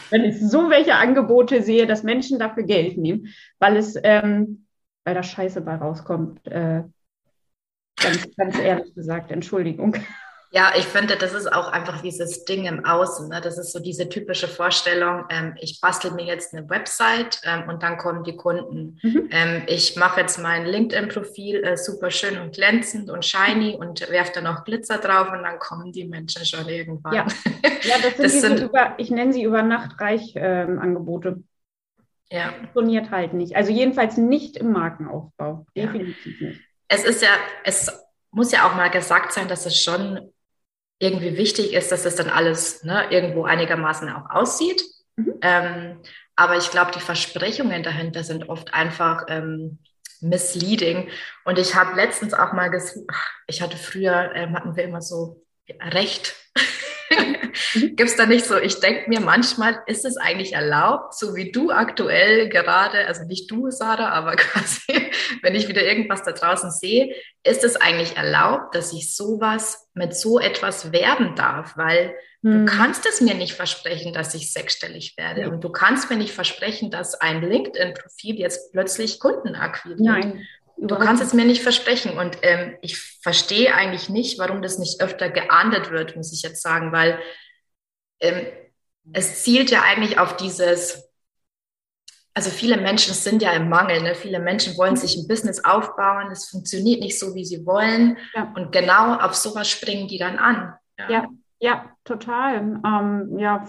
wenn 0.10 0.24
ich 0.24 0.40
so 0.40 0.70
welche 0.70 0.96
Angebote 0.96 1.62
sehe, 1.62 1.88
dass 1.88 2.04
Menschen 2.04 2.40
dafür 2.40 2.64
Geld 2.64 2.98
nehmen, 2.98 3.28
weil 3.60 3.78
es, 3.78 3.98
ähm, 4.04 4.68
weil 5.04 5.16
da 5.16 5.24
Scheiße 5.24 5.62
bei 5.62 5.76
rauskommt. 5.76 6.46
Äh, 6.48 6.84
ganz, 7.98 8.36
ganz 8.36 8.58
ehrlich 8.60 8.94
gesagt, 8.94 9.32
Entschuldigung. 9.32 9.96
Ja, 10.52 10.72
ich 10.78 10.86
finde, 10.86 11.18
das 11.18 11.34
ist 11.34 11.52
auch 11.52 11.68
einfach 11.68 12.02
dieses 12.02 12.46
Ding 12.46 12.66
im 12.66 12.86
Außen. 12.86 13.28
Ne? 13.30 13.42
Das 13.42 13.58
ist 13.58 13.74
so 13.74 13.80
diese 13.80 14.08
typische 14.08 14.48
Vorstellung, 14.48 15.26
ähm, 15.30 15.56
ich 15.60 15.82
bastel 15.82 16.12
mir 16.12 16.26
jetzt 16.26 16.54
eine 16.54 16.70
Website 16.70 17.42
ähm, 17.44 17.68
und 17.68 17.84
dann 17.84 17.98
kommen 17.98 18.24
die 18.24 18.36
Kunden. 18.36 19.00
Mhm. 19.02 19.28
Ähm, 19.32 19.64
ich 19.68 19.96
mache 19.98 20.22
jetzt 20.22 20.38
mein 20.38 20.66
LinkedIn-Profil 20.66 21.64
äh, 21.64 21.78
super 21.78 22.10
schön 22.10 22.40
und 22.40 22.54
glänzend 22.56 23.10
und 23.10 23.26
shiny 23.26 23.76
und 23.76 24.10
werfe 24.10 24.32
da 24.36 24.42
noch 24.42 24.64
Glitzer 24.64 24.98
drauf 24.98 25.32
und 25.32 25.44
dann 25.44 25.60
kommen 25.60 25.92
die 25.92 26.06
Menschen 26.06 26.46
schon 26.46 26.68
irgendwann. 26.70 27.14
Ja, 27.14 27.28
ja 27.84 27.96
das 28.02 28.16
sind 28.16 28.20
das 28.20 28.32
diese 28.32 28.40
sind, 28.40 28.60
über, 28.62 28.94
ich 28.98 29.10
nenne 29.10 29.34
sie 29.34 29.44
über 29.44 29.62
Nacht 29.62 30.00
reich 30.00 30.34
ähm, 30.36 30.80
Angebote. 30.80 31.44
Ja. 32.32 32.54
Funktioniert 32.54 33.12
halt 33.12 33.34
nicht. 33.34 33.56
Also 33.56 33.72
jedenfalls 33.72 34.18
nicht 34.18 34.58
im 34.58 34.72
Markenaufbau. 34.72 35.66
Definitiv 35.76 36.42
ja. 36.42 36.48
nicht. 36.48 36.62
Es 36.88 37.04
ist 37.04 37.22
ja, 37.22 37.30
es 37.64 37.92
muss 38.32 38.52
ja 38.52 38.68
auch 38.68 38.76
mal 38.76 38.90
gesagt 38.90 39.32
sein, 39.32 39.48
dass 39.48 39.66
es 39.66 39.82
schon 39.82 40.32
irgendwie 41.00 41.38
wichtig 41.38 41.74
ist, 41.74 41.92
dass 41.92 42.04
das 42.04 42.16
dann 42.16 42.30
alles 42.30 42.84
ne, 42.84 43.12
irgendwo 43.12 43.44
einigermaßen 43.44 44.10
auch 44.10 44.30
aussieht. 44.30 44.82
Mhm. 45.16 45.34
Ähm, 45.42 46.02
aber 46.36 46.58
ich 46.58 46.72
glaube, 46.72 46.92
die 46.92 47.00
Versprechungen 47.00 47.84
dahinter 47.84 48.24
sind 48.24 48.50
oft 48.50 48.74
einfach 48.74 49.26
ähm, 49.30 49.80
misleading. 50.22 51.10
Und 51.44 51.60
ich 51.60 51.76
habe 51.76 51.96
letztens 51.96 52.34
auch 52.34 52.54
mal 52.54 52.70
gesagt, 52.70 53.00
ich 53.48 53.62
hatte 53.62 53.78
früher, 53.78 54.32
ähm, 54.36 54.54
hatten 54.56 54.76
wir 54.76 54.84
immer 54.84 55.02
so 55.02 55.42
Recht. 55.82 56.36
Gibt 57.74 58.10
es 58.10 58.16
da 58.16 58.26
nicht 58.26 58.46
so, 58.46 58.58
ich 58.58 58.80
denke 58.80 59.10
mir 59.10 59.20
manchmal, 59.20 59.82
ist 59.88 60.06
es 60.06 60.18
eigentlich 60.18 60.54
erlaubt, 60.54 61.14
so 61.14 61.36
wie 61.36 61.52
du 61.52 61.72
aktuell 61.72 62.50
gerade, 62.50 63.06
also 63.08 63.24
nicht 63.26 63.50
du, 63.52 63.70
Sarah, 63.70 64.10
aber 64.10 64.36
quasi, 64.36 65.12
wenn 65.42 65.56
ich 65.56 65.68
wieder 65.68 65.84
irgendwas 65.84 66.24
da 66.24 66.32
draußen 66.32 66.72
sehe, 66.72 67.16
ist 67.44 67.64
es 67.64 67.76
eigentlich 67.76 68.18
erlaubt, 68.18 68.76
dass 68.76 68.94
ich 68.94 69.16
sowas 69.16 69.90
mit 69.94 70.16
so 70.16 70.40
etwas 70.40 70.92
werben 70.92 71.36
darf? 71.36 71.78
Weil 71.78 72.16
hm. 72.42 72.66
du 72.66 72.72
kannst 72.72 73.06
es 73.06 73.22
mir 73.22 73.36
nicht 73.36 73.54
versprechen, 73.54 74.14
dass 74.14 74.34
ich 74.34 74.52
sechsstellig 74.52 75.16
werde. 75.18 75.42
Ja. 75.42 75.48
Und 75.50 75.64
du 75.64 75.70
kannst 75.70 76.10
mir 76.10 76.18
nicht 76.18 76.34
versprechen, 76.34 76.92
dass 76.92 77.16
ein 77.16 77.42
LinkedIn-Profil 77.42 78.40
jetzt 78.40 78.72
plötzlich 78.72 79.20
Kunden 79.20 79.56
akquiriert. 79.56 80.00
Nein. 80.00 80.48
Du 80.78 80.96
kannst 80.96 81.24
es 81.24 81.34
mir 81.34 81.46
nicht 81.46 81.64
versprechen. 81.64 82.18
Und 82.18 82.38
ähm, 82.42 82.76
ich 82.82 83.00
verstehe 83.22 83.74
eigentlich 83.74 84.10
nicht, 84.10 84.38
warum 84.40 84.62
das 84.62 84.78
nicht 84.78 85.02
öfter 85.02 85.30
geahndet 85.30 85.92
wird, 85.92 86.16
muss 86.16 86.34
ich 86.34 86.42
jetzt 86.42 86.62
sagen, 86.62 86.92
weil 86.92 87.20
ähm, 88.20 88.46
es 89.14 89.44
zielt 89.44 89.72
ja 89.72 89.82
eigentlich 89.82 90.20
auf 90.20 90.36
dieses, 90.36 91.10
also 92.34 92.50
viele 92.50 92.78
Menschen 92.78 93.14
sind 93.14 93.42
ja 93.42 93.52
im 93.52 93.70
Mangel. 93.70 94.02
Ne? 94.02 94.16
Viele 94.16 94.40
Menschen 94.40 94.78
wollen 94.78 94.98
sich 94.98 95.16
ein 95.16 95.28
Business 95.28 95.64
aufbauen, 95.64 96.32
es 96.32 96.50
funktioniert 96.50 97.00
nicht 97.00 97.20
so, 97.20 97.36
wie 97.36 97.46
sie 97.46 97.66
wollen. 97.66 98.18
Ja. 98.34 98.52
Und 98.56 98.72
genau 98.72 99.16
auf 99.16 99.36
sowas 99.36 99.70
springen 99.70 100.08
die 100.08 100.18
dann 100.18 100.38
an. 100.38 100.74
Ja, 100.98 101.10
ja, 101.10 101.28
ja 101.60 101.96
total. 102.04 102.58
Ähm, 102.58 103.40
ja, 103.40 103.66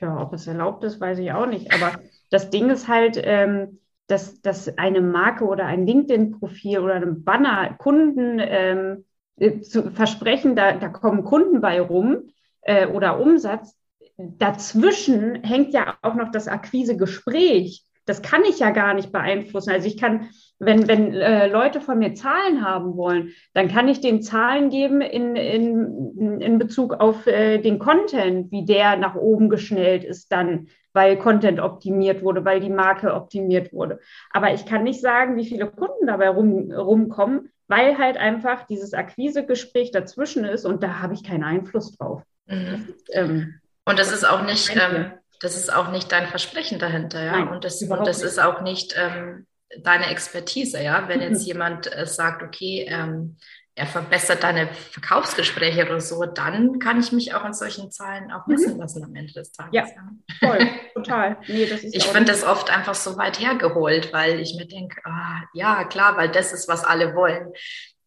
ja, 0.00 0.20
ob 0.20 0.32
es 0.32 0.46
erlaubt 0.46 0.84
ist, 0.84 1.00
weiß 1.00 1.18
ich 1.18 1.32
auch 1.32 1.46
nicht. 1.46 1.72
Aber 1.72 2.00
das 2.30 2.50
Ding 2.50 2.70
ist 2.70 2.88
halt, 2.88 3.20
ähm, 3.22 3.80
dass, 4.06 4.40
dass 4.40 4.76
eine 4.78 5.00
Marke 5.00 5.44
oder 5.44 5.66
ein 5.66 5.86
LinkedIn-Profil 5.86 6.78
oder 6.78 6.94
ein 6.94 7.24
Banner 7.24 7.74
Kunden 7.74 8.38
ähm, 8.40 9.04
äh, 9.36 9.60
zu 9.60 9.90
versprechen, 9.90 10.56
da, 10.56 10.72
da 10.72 10.88
kommen 10.88 11.24
Kunden 11.24 11.60
bei 11.60 11.80
rum 11.80 12.24
äh, 12.62 12.86
oder 12.86 13.20
Umsatz. 13.20 13.76
Dazwischen 14.16 15.42
hängt 15.42 15.74
ja 15.74 15.96
auch 16.02 16.14
noch 16.14 16.30
das 16.30 16.48
Akquise-Gespräch. 16.48 17.84
Das 18.06 18.22
kann 18.22 18.44
ich 18.44 18.60
ja 18.60 18.70
gar 18.70 18.94
nicht 18.94 19.12
beeinflussen. 19.12 19.70
Also 19.70 19.88
ich 19.88 19.98
kann, 19.98 20.30
wenn, 20.58 20.88
wenn 20.88 21.14
äh, 21.14 21.48
Leute 21.48 21.80
von 21.80 21.98
mir 21.98 22.14
Zahlen 22.14 22.64
haben 22.64 22.96
wollen, 22.96 23.32
dann 23.52 23.68
kann 23.68 23.88
ich 23.88 24.00
den 24.00 24.22
Zahlen 24.22 24.70
geben 24.70 25.00
in, 25.00 25.36
in, 25.36 26.40
in 26.40 26.58
Bezug 26.58 26.94
auf 26.94 27.26
äh, 27.26 27.58
den 27.58 27.78
Content, 27.78 28.50
wie 28.50 28.64
der 28.64 28.96
nach 28.96 29.14
oben 29.14 29.50
geschnellt 29.50 30.04
ist 30.04 30.32
dann, 30.32 30.68
weil 30.92 31.18
Content 31.18 31.60
optimiert 31.60 32.22
wurde, 32.22 32.44
weil 32.44 32.60
die 32.60 32.70
Marke 32.70 33.12
optimiert 33.12 33.72
wurde. 33.72 34.00
Aber 34.30 34.54
ich 34.54 34.64
kann 34.64 34.82
nicht 34.82 35.02
sagen, 35.02 35.36
wie 35.36 35.46
viele 35.46 35.66
Kunden 35.66 36.06
dabei 36.06 36.30
rum, 36.30 36.72
rumkommen, 36.72 37.50
weil 37.68 37.98
halt 37.98 38.16
einfach 38.16 38.66
dieses 38.66 38.94
Akquisegespräch 38.94 39.90
dazwischen 39.90 40.44
ist 40.44 40.64
und 40.64 40.82
da 40.82 41.00
habe 41.00 41.14
ich 41.14 41.22
keinen 41.22 41.44
Einfluss 41.44 41.92
drauf. 41.96 42.22
Mhm. 42.46 42.94
Das 43.06 43.16
ähm, 43.16 43.60
und 43.84 43.98
das 43.98 44.10
ist 44.10 44.24
auch 44.28 44.42
nicht, 44.42 44.74
ähm, 44.74 45.12
das 45.40 45.56
ist 45.56 45.74
auch 45.74 45.90
nicht 45.92 46.10
dein 46.10 46.26
Versprechen 46.26 46.78
dahinter, 46.78 47.22
ja. 47.22 47.32
Nein, 47.32 47.48
und 47.48 47.64
das, 47.64 47.82
und 47.82 48.06
das 48.06 48.22
ist 48.22 48.40
auch 48.40 48.62
nicht 48.62 48.96
ähm, 48.98 49.46
deine 49.82 50.06
Expertise, 50.06 50.82
ja. 50.82 51.08
Wenn 51.08 51.20
jetzt 51.20 51.46
jemand 51.46 51.92
äh, 51.92 52.06
sagt, 52.06 52.42
okay, 52.42 52.86
ähm, 52.88 53.36
er 53.78 53.86
verbessert 53.86 54.42
deine 54.42 54.68
Verkaufsgespräche 54.68 55.84
oder 55.84 56.00
so, 56.00 56.24
dann 56.24 56.78
kann 56.78 56.98
ich 56.98 57.12
mich 57.12 57.34
auch 57.34 57.44
an 57.44 57.52
solchen 57.52 57.90
Zahlen 57.90 58.32
auch 58.32 58.46
messen 58.46 58.74
mhm. 58.74 58.80
lassen 58.80 59.04
am 59.04 59.14
Ende 59.14 59.34
des 59.34 59.52
Tages. 59.52 59.72
Ja, 59.72 59.84
ja. 59.84 60.48
voll, 60.48 60.68
total. 60.94 61.36
Nee, 61.46 61.64
ich 61.64 62.06
finde 62.06 62.32
das 62.32 62.42
oft 62.42 62.70
einfach 62.70 62.94
so 62.94 63.18
weit 63.18 63.38
hergeholt, 63.38 64.14
weil 64.14 64.40
ich 64.40 64.56
mir 64.56 64.66
denke, 64.66 64.96
ah, 65.04 65.42
ja, 65.52 65.84
klar, 65.84 66.16
weil 66.16 66.30
das 66.30 66.54
ist, 66.54 66.68
was 66.68 66.84
alle 66.84 67.14
wollen. 67.14 67.52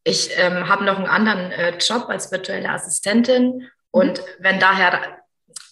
Ich 0.03 0.31
ähm, 0.37 0.67
habe 0.67 0.85
noch 0.85 0.97
einen 0.97 1.05
anderen 1.05 1.51
äh, 1.51 1.77
Job 1.77 2.09
als 2.09 2.31
virtuelle 2.31 2.69
Assistentin 2.69 3.69
und 3.91 4.19
mhm. 4.19 4.23
wenn 4.39 4.59
daher 4.59 5.18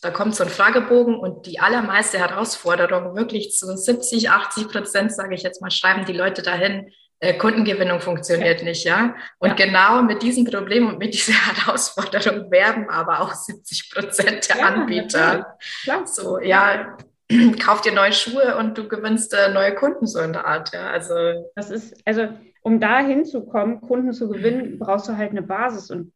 da 0.02 0.12
kommt 0.12 0.36
so 0.36 0.44
ein 0.44 0.50
Fragebogen 0.50 1.18
und 1.18 1.46
die 1.46 1.60
allermeiste 1.60 2.20
Herausforderung, 2.20 3.16
wirklich 3.16 3.52
zu 3.52 3.76
70, 3.76 4.30
80 4.30 4.68
Prozent, 4.68 5.12
sage 5.12 5.36
ich 5.36 5.44
jetzt 5.44 5.62
mal, 5.62 5.72
schreiben 5.72 6.06
die 6.06 6.14
Leute 6.14 6.42
dahin, 6.42 6.92
äh, 7.20 7.34
Kundengewinnung 7.34 8.00
funktioniert 8.00 8.64
nicht, 8.64 8.84
ja. 8.86 9.16
Und 9.40 9.60
ja. 9.60 9.66
genau 9.66 10.04
mit 10.04 10.22
diesem 10.22 10.46
Problem 10.46 10.88
und 10.88 11.00
mit 11.00 11.14
dieser 11.14 11.34
Herausforderung 11.66 12.52
werben 12.52 12.90
aber 12.90 13.22
auch 13.22 13.34
70 13.34 13.92
Prozent 13.92 14.50
der 14.50 14.58
ja, 14.58 14.66
Anbieter. 14.68 15.58
So, 16.06 16.40
ja, 16.40 16.96
kauf 17.60 17.82
dir 17.82 17.94
neue 17.94 18.14
Schuhe 18.14 18.56
und 18.58 18.78
du 18.78 18.88
gewinnst 18.88 19.34
äh, 19.34 19.52
neue 19.52 19.74
Kunden 19.74 20.06
so 20.06 20.20
in 20.20 20.34
der 20.34 20.46
Art, 20.46 20.74
ja. 20.74 20.92
Also 20.92 21.16
das 21.56 21.72
ist, 21.72 21.96
also 22.06 22.28
um 22.62 22.80
da 22.80 23.00
hinzukommen, 23.00 23.82
Kunden 23.82 24.14
zu 24.14 24.30
gewinnen, 24.30 24.78
brauchst 24.78 25.08
du 25.08 25.18
halt 25.18 25.32
eine 25.32 25.42
Basis 25.42 25.90
und 25.90 26.12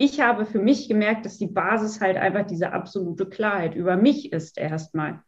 ich 0.00 0.18
habe 0.18 0.46
für 0.46 0.58
mich 0.58 0.88
gemerkt, 0.88 1.26
dass 1.26 1.36
die 1.36 1.46
Basis 1.46 2.00
halt 2.00 2.16
einfach 2.16 2.46
diese 2.46 2.72
absolute 2.72 3.26
Klarheit 3.26 3.74
über 3.74 3.96
mich 3.96 4.32
ist 4.32 4.56
erstmal. 4.56 5.20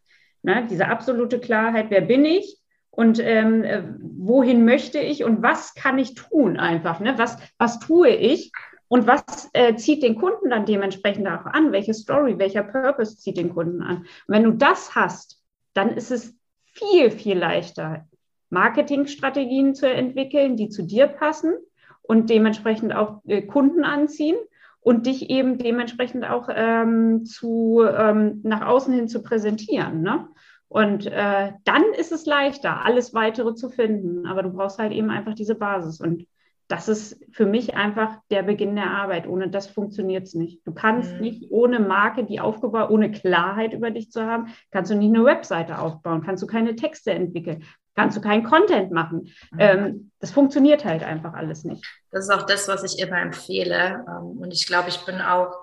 Ne? 0.43 0.67
Diese 0.71 0.89
absolute 0.89 1.39
Klarheit, 1.41 1.91
wer 1.91 2.01
bin 2.01 2.25
ich 2.25 2.59
und 2.91 3.19
ähm, 3.19 3.65
äh, 3.65 3.83
wohin 4.01 4.65
möchte 4.65 4.99
ich 4.99 5.25
und 5.25 5.43
was 5.43 5.75
kann 5.75 5.99
ich 5.99 6.15
tun 6.15 6.59
einfach. 6.59 7.01
Ne? 7.01 7.19
Was, 7.19 7.37
was 7.59 7.81
tue 7.81 8.09
ich 8.09 8.51
und 8.89 9.07
was 9.07 9.51
äh, 9.53 9.77
zieht 9.77 10.03
den 10.03 10.17
Kunden 10.17 10.49
dann 10.49 10.65
dementsprechend 10.65 11.29
auch 11.29 11.45
an? 11.45 11.71
Welche 11.73 11.93
Story, 11.93 12.39
welcher 12.39 12.63
Purpose 12.63 13.19
zieht 13.19 13.37
den 13.37 13.53
Kunden 13.53 13.83
an? 13.83 13.99
Und 13.99 14.09
wenn 14.29 14.45
du 14.45 14.53
das 14.53 14.95
hast, 14.95 15.39
dann 15.75 15.91
ist 15.91 16.11
es 16.11 16.35
viel, 16.65 17.11
viel 17.11 17.37
leichter, 17.37 18.07
Marketingstrategien 18.49 19.75
zu 19.75 19.87
entwickeln, 19.87 20.57
die 20.57 20.71
zu 20.71 20.83
dir 20.83 21.09
passen 21.09 21.53
und 22.01 22.31
dementsprechend 22.31 22.95
auch 22.95 23.21
äh, 23.27 23.43
Kunden 23.43 23.85
anziehen 23.85 24.37
und 24.83 25.07
dich 25.07 25.31
eben 25.31 25.59
dementsprechend 25.59 26.29
auch 26.29 26.49
ähm, 26.53 27.25
zu, 27.25 27.83
ähm, 27.83 28.41
nach 28.43 28.67
außen 28.67 28.93
hin 28.93 29.09
zu 29.09 29.23
präsentieren. 29.23 30.03
Ne? 30.03 30.29
Und 30.69 31.07
äh, 31.07 31.53
dann 31.65 31.85
ist 31.97 32.13
es 32.13 32.27
leichter, 32.27 32.85
alles 32.85 33.15
weitere 33.15 33.55
zu 33.55 33.71
finden. 33.71 34.27
Aber 34.27 34.43
du 34.43 34.51
brauchst 34.51 34.79
halt 34.79 34.93
eben 34.93 35.11
einfach 35.11 35.35
diese 35.35 35.55
Basis. 35.55 36.01
Und 36.01 36.27
das 36.69 36.89
ist 36.89 37.21
für 37.33 37.47
mich 37.47 37.75
einfach 37.75 38.17
der 38.31 38.43
Beginn 38.43 38.77
der 38.77 38.91
Arbeit. 38.91 39.27
Ohne 39.27 39.49
das 39.49 39.67
funktioniert 39.67 40.25
es 40.27 40.35
nicht. 40.35 40.67
Du 40.67 40.73
kannst 40.73 41.15
mhm. 41.15 41.21
nicht 41.21 41.51
ohne 41.51 41.81
Marke, 41.81 42.25
die 42.25 42.41
aufgebaut, 42.41 42.91
ohne 42.91 43.11
Klarheit 43.11 43.73
über 43.73 43.91
dich 43.91 44.11
zu 44.11 44.25
haben, 44.25 44.49
kannst 44.71 44.91
du 44.91 44.95
nicht 44.95 45.15
eine 45.15 45.25
Webseite 45.25 45.79
aufbauen, 45.79 46.23
kannst 46.25 46.43
du 46.43 46.47
keine 46.47 46.77
Texte 46.77 47.13
entwickeln. 47.13 47.65
kannst 47.95 48.17
du 48.17 48.23
keinen 48.23 48.43
Content 48.43 48.91
machen. 48.91 49.29
Mhm. 49.51 49.59
Ähm, 49.59 50.11
das 50.19 50.31
funktioniert 50.31 50.85
halt 50.85 51.03
einfach 51.03 51.35
alles 51.35 51.65
nicht. 51.65 51.85
Das 52.11 52.25
ist 52.25 52.31
auch 52.31 52.47
das, 52.47 52.69
was 52.69 52.83
ich 52.85 52.99
immer 52.99 53.21
empfehle. 53.21 54.05
Ähm, 54.09 54.39
und 54.39 54.53
ich 54.53 54.67
glaube, 54.67 54.89
ich 54.89 55.05
bin 55.05 55.21
auch, 55.21 55.55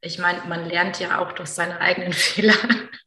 ich 0.00 0.18
meine, 0.18 0.38
man 0.48 0.66
lernt 0.66 0.98
ja 0.98 1.18
auch 1.18 1.32
durch 1.32 1.50
seine 1.50 1.80
eigenen 1.80 2.12
Fehler. 2.14 2.54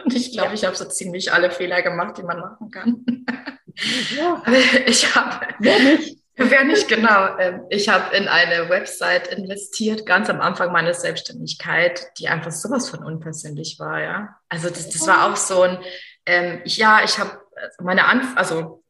Und 0.03 0.15
ich 0.15 0.31
glaube, 0.31 0.49
ja. 0.49 0.53
ich 0.53 0.65
habe 0.65 0.75
so 0.75 0.85
ziemlich 0.85 1.33
alle 1.33 1.49
Fehler 1.49 1.81
gemacht, 1.81 2.17
die 2.19 2.23
man 2.23 2.39
machen 2.39 2.69
kann. 2.69 3.03
Ja. 4.15 4.43
Ich 4.87 5.15
habe. 5.15 5.45
Wer 5.59 5.79
nicht? 5.79 6.16
Wer 6.37 6.63
nicht, 6.65 6.87
genau. 6.87 7.37
Ähm, 7.39 7.65
ich 7.69 7.89
habe 7.89 8.15
in 8.15 8.27
eine 8.27 8.69
Website 8.69 9.27
investiert, 9.27 10.05
ganz 10.05 10.29
am 10.29 10.39
Anfang 10.39 10.71
meiner 10.71 10.93
Selbstständigkeit, 10.93 12.11
die 12.19 12.27
einfach 12.27 12.51
sowas 12.51 12.89
von 12.89 13.03
unpersönlich 13.03 13.79
war, 13.79 14.01
ja. 14.01 14.35
Also 14.47 14.69
das, 14.69 14.89
das 14.89 15.07
war 15.07 15.25
auch 15.25 15.35
so 15.35 15.63
ein, 15.63 15.79
ähm, 16.27 16.61
ja, 16.65 17.01
ich 17.03 17.17
habe 17.17 17.41
meine 17.79 18.05
Anf 18.05 18.35
also 18.35 18.83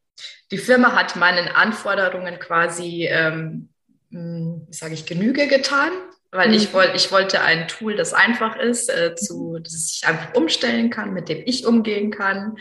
die 0.50 0.58
Firma 0.58 0.94
hat 0.94 1.16
meinen 1.16 1.48
Anforderungen 1.48 2.38
quasi, 2.38 3.06
ähm, 3.10 3.70
hm, 4.10 4.66
wie 4.68 4.74
sage 4.74 4.94
ich, 4.94 5.06
Genüge 5.06 5.46
getan, 5.46 5.90
weil 6.30 6.48
mhm. 6.48 6.54
ich, 6.54 6.72
wollte, 6.72 6.96
ich 6.96 7.10
wollte 7.12 7.40
ein 7.40 7.68
Tool, 7.68 7.96
das 7.96 8.14
einfach 8.14 8.56
ist, 8.56 8.90
äh, 8.90 9.14
zu, 9.14 9.56
mhm. 9.58 9.62
das 9.62 9.94
ich 9.94 10.06
einfach 10.06 10.34
umstellen 10.34 10.90
kann, 10.90 11.12
mit 11.12 11.28
dem 11.28 11.42
ich 11.44 11.66
umgehen 11.66 12.10
kann 12.10 12.58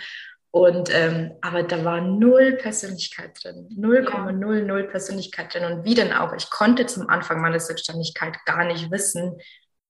und 0.51 0.89
ähm, 0.93 1.33
aber 1.41 1.63
da 1.63 1.83
war 1.83 2.01
null 2.01 2.53
Persönlichkeit 2.53 3.43
drin, 3.43 3.67
0,00 3.77 4.83
Persönlichkeit 4.83 5.53
drin. 5.53 5.65
Und 5.65 5.83
wie 5.83 5.93
denn 5.93 6.13
auch, 6.13 6.33
ich 6.33 6.49
konnte 6.49 6.85
zum 6.85 7.09
Anfang 7.09 7.41
meiner 7.41 7.59
Selbstständigkeit 7.59 8.37
gar 8.45 8.65
nicht 8.65 8.89
wissen, 8.89 9.37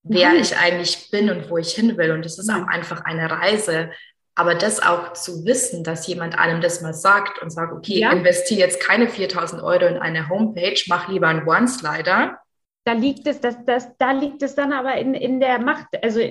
wer 0.03 0.31
mhm. 0.31 0.39
ich 0.39 0.57
eigentlich 0.57 1.09
bin 1.11 1.29
und 1.29 1.49
wo 1.49 1.57
ich 1.57 1.73
hin 1.73 1.97
will. 1.97 2.11
Und 2.11 2.25
es 2.25 2.39
ist 2.39 2.49
auch 2.49 2.67
einfach 2.67 3.05
eine 3.05 3.29
Reise. 3.29 3.91
Aber 4.35 4.55
das 4.55 4.81
auch 4.81 5.13
zu 5.13 5.45
wissen, 5.45 5.83
dass 5.83 6.05
jemand 6.07 6.37
einem 6.37 6.61
das 6.61 6.81
mal 6.81 6.93
sagt 6.93 7.41
und 7.41 7.49
sagt, 7.49 7.73
okay, 7.73 7.99
ja. 7.99 8.11
investiere 8.11 8.59
jetzt 8.59 8.79
keine 8.79 9.07
4000 9.07 9.63
Euro 9.63 9.85
in 9.85 9.97
eine 9.97 10.29
Homepage, 10.29 10.79
mach 10.87 11.07
lieber 11.07 11.27
einen 11.27 11.47
One-Slider, 11.47 12.39
da 12.87 12.93
liegt 12.93 13.27
es, 13.27 13.41
das, 13.41 13.65
das, 13.65 13.97
da 13.97 14.11
liegt 14.11 14.41
es 14.41 14.55
dann 14.55 14.71
aber 14.71 14.95
in, 14.95 15.13
in 15.13 15.41
der 15.41 15.59
Macht, 15.59 15.87
also 16.01 16.21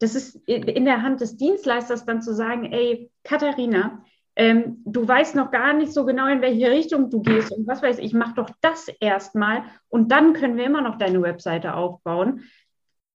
das 0.00 0.16
ist 0.16 0.34
in 0.48 0.84
der 0.84 1.02
Hand 1.02 1.20
des 1.20 1.36
Dienstleisters 1.36 2.04
dann 2.04 2.20
zu 2.20 2.34
sagen, 2.34 2.72
ey, 2.72 3.12
Katharina, 3.22 4.02
ähm, 4.34 4.82
du 4.84 5.06
weißt 5.06 5.36
noch 5.36 5.52
gar 5.52 5.72
nicht 5.72 5.92
so 5.92 6.04
genau, 6.04 6.26
in 6.26 6.42
welche 6.42 6.68
Richtung 6.68 7.10
du 7.10 7.22
gehst 7.22 7.52
und 7.52 7.64
was 7.68 7.80
weiß 7.80 8.00
ich, 8.00 8.12
mach 8.12 8.34
doch 8.34 8.50
das 8.60 8.88
erstmal 8.98 9.62
und 9.88 10.10
dann 10.10 10.32
können 10.32 10.56
wir 10.56 10.64
immer 10.64 10.80
noch 10.80 10.98
deine 10.98 11.22
Webseite 11.22 11.74
aufbauen. 11.74 12.42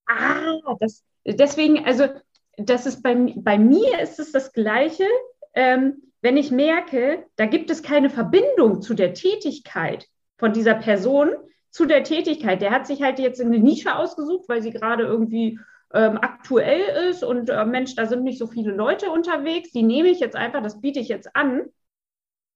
Ah, 0.05 0.53
das, 0.79 1.03
deswegen, 1.25 1.86
also 1.86 2.08
das 2.55 2.86
ist 2.86 3.03
bei, 3.03 3.34
bei 3.36 3.58
mir 3.58 3.99
ist 3.99 4.19
es 4.19 4.31
das 4.31 4.53
Gleiche. 4.53 5.05
Ähm, 5.53 6.01
wenn 6.21 6.38
ich 6.38 6.49
merke, 6.49 7.25
da 7.36 7.45
gibt 7.45 7.69
es 7.69 7.84
keine 7.84 8.10
Verbindung 8.10 8.81
zu 8.81 8.93
der 8.93 9.13
Tätigkeit 9.13 10.08
von 10.38 10.53
dieser 10.53 10.75
Person, 10.75 11.34
zu 11.76 11.86
der 11.86 12.06
Tätigkeit. 12.06 12.62
Der 12.62 12.72
hat 12.72 12.88
sich 12.88 13.02
halt 13.02 13.20
jetzt 13.20 13.42
eine 13.42 13.60
Nische 13.60 13.98
ausgesucht, 13.98 14.48
weil 14.48 14.62
sie 14.62 14.72
gerade 14.72 15.04
irgendwie 15.04 15.60
ähm, 15.94 16.18
aktuell 16.22 17.10
ist 17.10 17.22
und 17.22 17.50
äh, 17.50 17.66
Mensch, 17.66 17.96
da 17.96 18.06
sind 18.06 18.24
nicht 18.24 18.40
so 18.40 18.48
viele 18.48 18.72
Leute 18.72 19.12
unterwegs. 19.12 19.72
Die 19.74 19.84
nehme 19.84 20.08
ich 20.08 20.22
jetzt 20.22 20.38
einfach, 20.38 20.64
das 20.64 20.80
biete 20.80 21.02
ich 21.02 21.10
jetzt 21.10 21.36
an. 21.36 21.66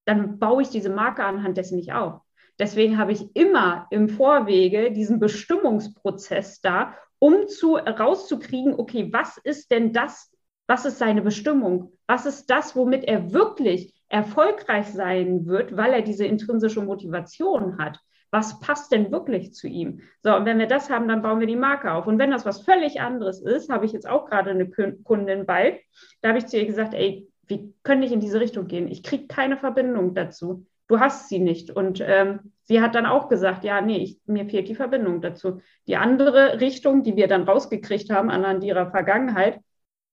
Dann 0.06 0.38
baue 0.38 0.62
ich 0.62 0.70
diese 0.70 0.88
Marke 0.88 1.22
anhand 1.22 1.58
dessen 1.58 1.76
nicht 1.76 1.92
auf. 1.92 2.22
Deswegen 2.58 2.96
habe 2.96 3.12
ich 3.12 3.36
immer 3.36 3.88
im 3.90 4.08
Vorwege 4.08 4.90
diesen 4.90 5.20
Bestimmungsprozess 5.20 6.62
da, 6.62 6.94
um 7.18 7.46
zu, 7.46 7.74
rauszukriegen, 7.74 8.72
okay, 8.72 9.12
was 9.12 9.36
ist 9.36 9.70
denn 9.70 9.92
das, 9.92 10.32
was 10.66 10.86
ist 10.86 10.96
seine 10.96 11.20
Bestimmung? 11.20 11.92
Was 12.06 12.24
ist 12.24 12.48
das, 12.48 12.74
womit 12.74 13.04
er 13.04 13.34
wirklich 13.34 13.94
erfolgreich 14.08 14.86
sein 14.86 15.44
wird, 15.44 15.76
weil 15.76 15.92
er 15.92 16.02
diese 16.02 16.24
intrinsische 16.24 16.80
Motivation 16.80 17.76
hat? 17.76 18.00
Was 18.30 18.60
passt 18.60 18.92
denn 18.92 19.10
wirklich 19.10 19.54
zu 19.54 19.66
ihm? 19.66 20.02
So, 20.22 20.34
und 20.34 20.44
wenn 20.44 20.58
wir 20.58 20.66
das 20.66 20.88
haben, 20.88 21.08
dann 21.08 21.22
bauen 21.22 21.40
wir 21.40 21.46
die 21.46 21.56
Marke 21.56 21.92
auf. 21.92 22.06
Und 22.06 22.18
wenn 22.18 22.30
das 22.30 22.46
was 22.46 22.62
völlig 22.62 23.00
anderes 23.00 23.40
ist, 23.40 23.70
habe 23.70 23.86
ich 23.86 23.92
jetzt 23.92 24.08
auch 24.08 24.26
gerade 24.26 24.50
eine 24.50 24.68
Kundin 24.68 25.46
bei, 25.46 25.80
da 26.22 26.28
habe 26.28 26.38
ich 26.38 26.46
zu 26.46 26.58
ihr 26.58 26.66
gesagt, 26.66 26.94
ey, 26.94 27.28
wir 27.46 27.72
können 27.82 28.00
nicht 28.00 28.12
in 28.12 28.20
diese 28.20 28.40
Richtung 28.40 28.68
gehen. 28.68 28.88
Ich 28.88 29.02
kriege 29.02 29.26
keine 29.26 29.56
Verbindung 29.56 30.14
dazu. 30.14 30.66
Du 30.86 31.00
hast 31.00 31.28
sie 31.28 31.40
nicht. 31.40 31.70
Und 31.70 32.00
ähm, 32.04 32.52
sie 32.62 32.80
hat 32.80 32.94
dann 32.94 33.06
auch 33.06 33.28
gesagt, 33.28 33.64
ja, 33.64 33.80
nee, 33.80 33.98
ich, 33.98 34.20
mir 34.26 34.46
fehlt 34.46 34.68
die 34.68 34.74
Verbindung 34.76 35.20
dazu. 35.20 35.60
Die 35.88 35.96
andere 35.96 36.60
Richtung, 36.60 37.02
die 37.02 37.16
wir 37.16 37.26
dann 37.26 37.42
rausgekriegt 37.42 38.10
haben 38.10 38.30
anhand 38.30 38.62
ihrer 38.62 38.90
Vergangenheit, 38.90 39.60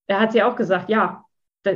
da 0.07 0.19
hat 0.19 0.31
sie 0.31 0.41
auch 0.41 0.55
gesagt, 0.55 0.89
ja, 0.89 1.23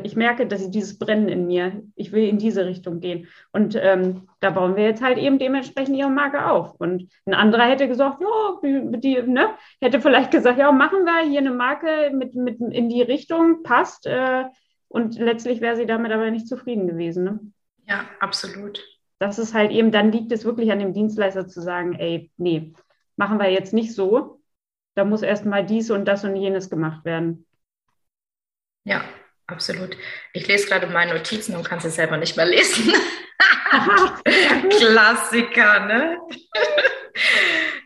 ich 0.03 0.15
merke, 0.15 0.47
dass 0.47 0.61
ich 0.61 0.71
dieses 0.71 0.97
Brennen 0.97 1.29
in 1.29 1.47
mir, 1.47 1.83
ich 1.95 2.11
will 2.11 2.27
in 2.27 2.37
diese 2.37 2.65
Richtung 2.65 2.99
gehen. 2.99 3.27
Und 3.51 3.75
ähm, 3.79 4.27
da 4.39 4.49
bauen 4.51 4.75
wir 4.75 4.83
jetzt 4.83 5.01
halt 5.01 5.17
eben 5.17 5.39
dementsprechend 5.39 5.95
ihre 5.95 6.09
Marke 6.09 6.49
auf. 6.49 6.75
Und 6.75 7.09
ein 7.25 7.33
anderer 7.33 7.63
hätte 7.63 7.87
gesagt, 7.87 8.21
ja, 8.21 8.59
die, 8.63 9.21
ne, 9.23 9.49
hätte 9.81 10.01
vielleicht 10.01 10.31
gesagt, 10.31 10.59
ja, 10.59 10.71
machen 10.71 11.03
wir 11.05 11.27
hier 11.29 11.39
eine 11.39 11.51
Marke 11.51 12.11
mit, 12.13 12.35
mit 12.35 12.59
in 12.59 12.89
die 12.89 13.01
Richtung, 13.01 13.63
passt. 13.63 14.05
Äh, 14.05 14.45
und 14.87 15.17
letztlich 15.17 15.61
wäre 15.61 15.75
sie 15.75 15.85
damit 15.85 16.11
aber 16.11 16.29
nicht 16.31 16.47
zufrieden 16.47 16.87
gewesen. 16.87 17.23
Ne? 17.23 17.39
Ja, 17.87 18.05
absolut. 18.19 18.83
Das 19.19 19.39
ist 19.39 19.53
halt 19.53 19.71
eben, 19.71 19.91
dann 19.91 20.11
liegt 20.11 20.31
es 20.31 20.45
wirklich 20.45 20.71
an 20.71 20.79
dem 20.79 20.93
Dienstleister 20.93 21.47
zu 21.47 21.61
sagen, 21.61 21.93
ey, 21.93 22.31
nee, 22.37 22.73
machen 23.15 23.39
wir 23.39 23.49
jetzt 23.49 23.73
nicht 23.73 23.93
so. 23.93 24.41
Da 24.95 25.05
muss 25.05 25.21
erst 25.21 25.45
mal 25.45 25.65
dies 25.65 25.91
und 25.91 26.05
das 26.05 26.23
und 26.25 26.35
jenes 26.35 26.69
gemacht 26.69 27.05
werden. 27.05 27.45
Ja, 28.83 29.03
Absolut. 29.51 29.97
Ich 30.33 30.47
lese 30.47 30.67
gerade 30.67 30.87
meine 30.87 31.13
Notizen 31.13 31.55
und 31.55 31.67
kann 31.67 31.79
sie 31.79 31.89
selber 31.89 32.17
nicht 32.17 32.37
mehr 32.37 32.45
lesen. 32.45 32.93
Klassiker, 34.69 35.85
ne? 35.85 36.17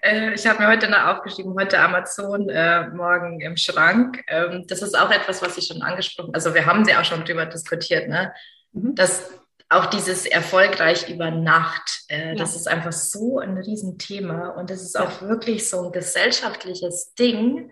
Äh, 0.02 0.34
ich 0.36 0.46
habe 0.46 0.62
mir 0.62 0.68
heute 0.68 0.88
noch 0.90 1.06
aufgeschrieben, 1.06 1.56
heute 1.60 1.80
Amazon, 1.80 2.48
äh, 2.50 2.88
morgen 2.90 3.42
im 3.42 3.58
Schrank. 3.58 4.24
Ähm, 4.28 4.66
das 4.68 4.84
ist 4.84 4.98
auch 4.98 5.10
etwas, 5.10 5.42
was 5.42 5.58
ich 5.58 5.66
schon 5.66 5.82
angesprochen 5.82 6.34
Also 6.36 6.54
wir 6.54 6.66
haben 6.68 6.86
sie 6.86 6.96
auch 6.96 7.04
schon 7.04 7.26
drüber 7.26 7.46
diskutiert, 7.48 8.08
ne? 8.08 8.32
Mhm. 8.74 8.94
Dass 8.94 9.32
auch 9.70 9.88
dieses 9.88 10.28
erfolgreich 10.28 11.10
über 11.10 11.32
Nacht, 11.32 12.04
äh, 12.10 12.30
ja. 12.30 12.36
das 12.36 12.56
ist 12.56 12.68
einfach 12.68 12.92
so 12.92 13.40
ein 13.40 13.58
Riesenthema 13.58 14.50
und 14.50 14.70
das 14.70 14.84
ist 14.84 15.00
auch 15.00 15.22
wirklich 15.24 15.68
so 15.68 15.88
ein 15.88 15.92
gesellschaftliches 15.92 17.16
Ding, 17.16 17.72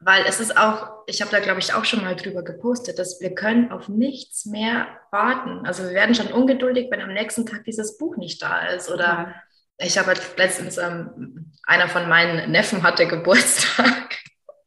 weil 0.00 0.24
es 0.26 0.38
ist 0.38 0.56
auch, 0.56 0.90
ich 1.06 1.20
habe 1.20 1.30
da 1.30 1.40
glaube 1.40 1.58
ich 1.58 1.74
auch 1.74 1.84
schon 1.84 2.02
mal 2.02 2.14
drüber 2.14 2.42
gepostet, 2.42 2.98
dass 2.98 3.20
wir 3.20 3.34
können 3.34 3.72
auf 3.72 3.88
nichts 3.88 4.46
mehr 4.46 4.86
warten. 5.10 5.66
Also 5.66 5.84
wir 5.84 5.92
werden 5.92 6.14
schon 6.14 6.32
ungeduldig, 6.32 6.88
wenn 6.90 7.00
am 7.00 7.12
nächsten 7.12 7.46
Tag 7.46 7.64
dieses 7.64 7.98
Buch 7.98 8.16
nicht 8.16 8.40
da 8.42 8.66
ist. 8.68 8.90
Oder 8.90 9.04
ja. 9.04 9.34
ich 9.78 9.98
habe 9.98 10.08
halt 10.08 10.22
letztens, 10.36 10.78
ähm, 10.78 11.52
einer 11.64 11.88
von 11.88 12.08
meinen 12.08 12.50
Neffen 12.50 12.82
hatte 12.82 13.08
Geburtstag 13.08 14.18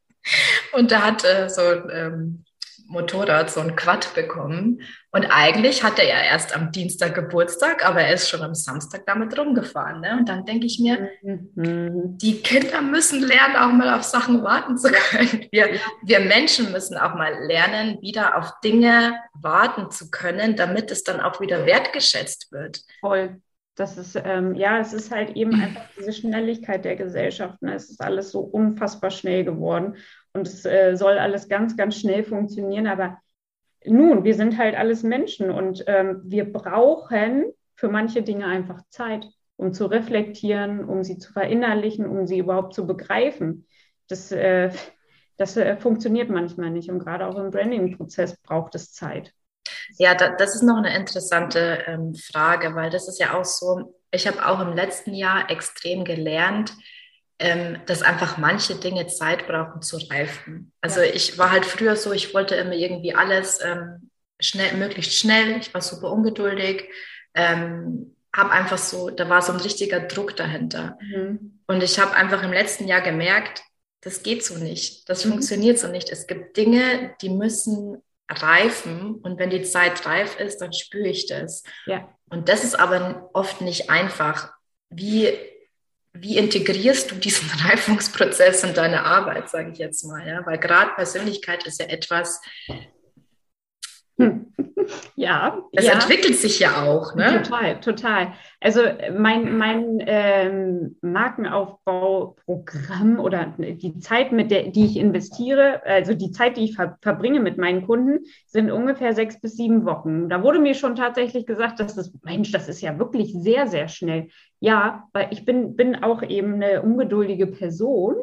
und 0.73 0.91
da 0.91 1.01
hat 1.01 1.23
äh, 1.23 1.49
so 1.49 1.61
ähm, 1.89 2.43
Motorrad, 2.91 3.49
so 3.49 3.61
ein 3.61 3.75
Quad 3.75 4.13
bekommen. 4.13 4.81
Und 5.11 5.25
eigentlich 5.25 5.83
hatte 5.83 6.03
er 6.03 6.23
erst 6.23 6.55
am 6.55 6.71
Dienstag 6.71 7.15
Geburtstag, 7.15 7.85
aber 7.87 8.01
er 8.01 8.13
ist 8.13 8.29
schon 8.29 8.41
am 8.41 8.53
Samstag 8.53 9.05
damit 9.05 9.37
rumgefahren. 9.37 10.01
Ne? 10.01 10.17
Und 10.19 10.29
dann 10.29 10.45
denke 10.45 10.65
ich 10.65 10.79
mir, 10.79 11.09
mhm. 11.21 12.17
die 12.17 12.41
Kinder 12.41 12.81
müssen 12.81 13.21
lernen, 13.21 13.55
auch 13.55 13.71
mal 13.71 13.93
auf 13.93 14.03
Sachen 14.03 14.43
warten 14.43 14.77
zu 14.77 14.91
können. 14.91 15.47
Wir, 15.51 15.79
wir 16.03 16.19
Menschen 16.19 16.71
müssen 16.71 16.97
auch 16.97 17.15
mal 17.15 17.33
lernen, 17.45 18.01
wieder 18.01 18.37
auf 18.37 18.59
Dinge 18.63 19.15
warten 19.33 19.89
zu 19.91 20.11
können, 20.11 20.55
damit 20.55 20.91
es 20.91 21.03
dann 21.03 21.19
auch 21.19 21.41
wieder 21.41 21.65
wertgeschätzt 21.65 22.51
wird. 22.51 22.81
Voll. 22.99 23.41
Das 23.75 23.97
ist, 23.97 24.21
ähm, 24.23 24.53
ja, 24.55 24.79
es 24.79 24.93
ist 24.93 25.11
halt 25.11 25.35
eben 25.35 25.53
einfach 25.61 25.85
diese 25.97 26.13
Schnelligkeit 26.13 26.85
der 26.85 26.95
Gesellschaft. 26.95 27.61
Ne? 27.61 27.73
Es 27.73 27.89
ist 27.89 28.01
alles 28.01 28.31
so 28.31 28.39
unfassbar 28.39 29.11
schnell 29.11 29.43
geworden 29.43 29.95
und 30.33 30.47
es 30.47 30.65
äh, 30.65 30.95
soll 30.95 31.17
alles 31.17 31.49
ganz, 31.49 31.75
ganz 31.75 31.99
schnell 31.99 32.23
funktionieren. 32.23 32.87
Aber 32.87 33.17
nun, 33.85 34.23
wir 34.23 34.35
sind 34.35 34.57
halt 34.57 34.75
alles 34.75 35.03
Menschen 35.03 35.49
und 35.49 35.83
ähm, 35.87 36.21
wir 36.23 36.51
brauchen 36.51 37.45
für 37.75 37.89
manche 37.89 38.21
Dinge 38.21 38.45
einfach 38.45 38.81
Zeit, 38.89 39.27
um 39.57 39.73
zu 39.73 39.87
reflektieren, 39.87 40.85
um 40.85 41.03
sie 41.03 41.17
zu 41.17 41.33
verinnerlichen, 41.33 42.05
um 42.05 42.27
sie 42.27 42.39
überhaupt 42.39 42.73
zu 42.73 42.85
begreifen. 42.85 43.67
Das, 44.07 44.31
äh, 44.31 44.71
das 45.37 45.57
äh, 45.57 45.77
funktioniert 45.77 46.29
manchmal 46.29 46.69
nicht 46.69 46.89
und 46.89 46.99
gerade 46.99 47.27
auch 47.27 47.37
im 47.37 47.51
Branding-Prozess 47.51 48.37
braucht 48.41 48.75
es 48.75 48.93
Zeit. 48.93 49.33
Ja, 49.97 50.15
da, 50.15 50.35
das 50.35 50.55
ist 50.55 50.63
noch 50.63 50.77
eine 50.77 50.95
interessante 50.95 51.83
ähm, 51.87 52.13
Frage, 52.15 52.75
weil 52.75 52.89
das 52.89 53.07
ist 53.07 53.19
ja 53.19 53.37
auch 53.37 53.45
so, 53.45 53.95
ich 54.11 54.27
habe 54.27 54.45
auch 54.45 54.61
im 54.61 54.75
letzten 54.75 55.13
Jahr 55.13 55.49
extrem 55.49 56.03
gelernt, 56.03 56.73
dass 57.85 58.03
einfach 58.03 58.37
manche 58.37 58.75
Dinge 58.75 59.07
Zeit 59.07 59.47
brauchen 59.47 59.81
zu 59.81 59.97
reifen. 60.09 60.71
Also 60.81 61.01
ja. 61.01 61.07
ich 61.07 61.37
war 61.37 61.51
halt 61.51 61.65
früher 61.65 61.95
so, 61.95 62.11
ich 62.11 62.33
wollte 62.33 62.55
immer 62.55 62.73
irgendwie 62.73 63.15
alles 63.15 63.59
ähm, 63.63 64.09
schnell, 64.39 64.75
möglichst 64.77 65.13
schnell, 65.13 65.57
ich 65.57 65.73
war 65.73 65.81
super 65.81 66.11
ungeduldig, 66.11 66.89
ähm, 67.33 68.15
habe 68.35 68.51
einfach 68.51 68.77
so, 68.77 69.09
da 69.09 69.27
war 69.27 69.41
so 69.41 69.53
ein 69.53 69.59
richtiger 69.59 70.01
Druck 70.01 70.35
dahinter. 70.35 70.97
Mhm. 71.01 71.61
Und 71.67 71.83
ich 71.83 71.99
habe 71.99 72.15
einfach 72.15 72.43
im 72.43 72.53
letzten 72.53 72.87
Jahr 72.87 73.01
gemerkt, 73.01 73.63
das 74.01 74.23
geht 74.23 74.43
so 74.43 74.57
nicht, 74.57 75.09
das 75.09 75.25
mhm. 75.25 75.31
funktioniert 75.31 75.79
so 75.79 75.87
nicht. 75.87 76.09
Es 76.09 76.27
gibt 76.27 76.57
Dinge, 76.57 77.15
die 77.21 77.29
müssen 77.29 78.01
reifen 78.29 79.15
und 79.15 79.39
wenn 79.39 79.49
die 79.49 79.63
Zeit 79.63 80.05
reif 80.05 80.39
ist, 80.39 80.59
dann 80.59 80.73
spüre 80.73 81.07
ich 81.07 81.27
das. 81.27 81.63
Ja. 81.85 82.07
Und 82.29 82.49
das 82.49 82.63
ist 82.63 82.79
aber 82.79 83.29
oft 83.33 83.61
nicht 83.61 83.89
einfach. 83.89 84.53
Wie, 84.89 85.33
wie 86.13 86.37
integrierst 86.37 87.11
du 87.11 87.15
diesen 87.15 87.49
Reifungsprozess 87.67 88.63
in 88.63 88.73
deine 88.73 89.03
Arbeit, 89.03 89.49
sage 89.49 89.71
ich 89.71 89.79
jetzt 89.79 90.03
mal, 90.05 90.27
ja? 90.27 90.45
Weil 90.45 90.57
gerade 90.57 90.91
Persönlichkeit 90.95 91.65
ist 91.65 91.79
ja 91.79 91.87
etwas, 91.87 92.41
Ja. 95.15 95.61
Es 95.71 95.85
ja. 95.85 95.93
entwickelt 95.93 96.35
sich 96.35 96.59
ja 96.59 96.83
auch, 96.83 97.15
ne? 97.15 97.41
Total, 97.43 97.79
total. 97.79 98.33
Also 98.59 98.81
mein, 99.17 99.57
mein 99.57 100.03
ähm, 100.05 100.97
Markenaufbauprogramm 101.01 103.19
oder 103.19 103.53
die 103.57 103.97
Zeit, 103.99 104.31
mit 104.31 104.51
der, 104.51 104.67
die 104.67 104.85
ich 104.85 104.97
investiere, 104.97 105.83
also 105.85 106.13
die 106.13 106.31
Zeit, 106.31 106.57
die 106.57 106.65
ich 106.65 106.75
ver 106.75 106.97
verbringe 107.01 107.39
mit 107.39 107.57
meinen 107.57 107.85
Kunden, 107.85 108.25
sind 108.47 108.71
ungefähr 108.71 109.13
sechs 109.13 109.39
bis 109.39 109.55
sieben 109.55 109.85
Wochen. 109.85 110.29
Da 110.29 110.43
wurde 110.43 110.59
mir 110.59 110.75
schon 110.75 110.95
tatsächlich 110.95 111.45
gesagt, 111.45 111.79
dass 111.79 111.95
das, 111.95 112.11
Mensch, 112.23 112.51
das 112.51 112.69
ist 112.69 112.81
ja 112.81 112.97
wirklich 112.99 113.33
sehr, 113.33 113.67
sehr 113.67 113.87
schnell. 113.87 114.29
Ja, 114.59 115.07
weil 115.13 115.27
ich 115.31 115.45
bin, 115.45 115.75
bin 115.75 116.03
auch 116.03 116.23
eben 116.23 116.55
eine 116.55 116.81
ungeduldige 116.81 117.47
Person. 117.47 118.15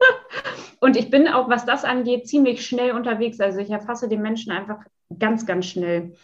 Und 0.80 0.96
ich 0.96 1.10
bin 1.10 1.28
auch, 1.28 1.48
was 1.48 1.64
das 1.64 1.84
angeht, 1.84 2.28
ziemlich 2.28 2.66
schnell 2.66 2.92
unterwegs. 2.92 3.40
Also 3.40 3.58
ich 3.58 3.70
erfasse 3.70 4.08
den 4.08 4.22
Menschen 4.22 4.52
einfach 4.52 4.78
ganz, 5.18 5.46
ganz 5.46 5.66
schnell. 5.66 6.14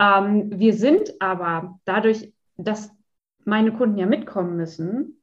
Ähm, 0.00 0.58
wir 0.58 0.74
sind 0.74 1.14
aber 1.20 1.78
dadurch, 1.84 2.32
dass 2.56 2.90
meine 3.44 3.72
Kunden 3.72 3.98
ja 3.98 4.06
mitkommen 4.06 4.56
müssen, 4.56 5.22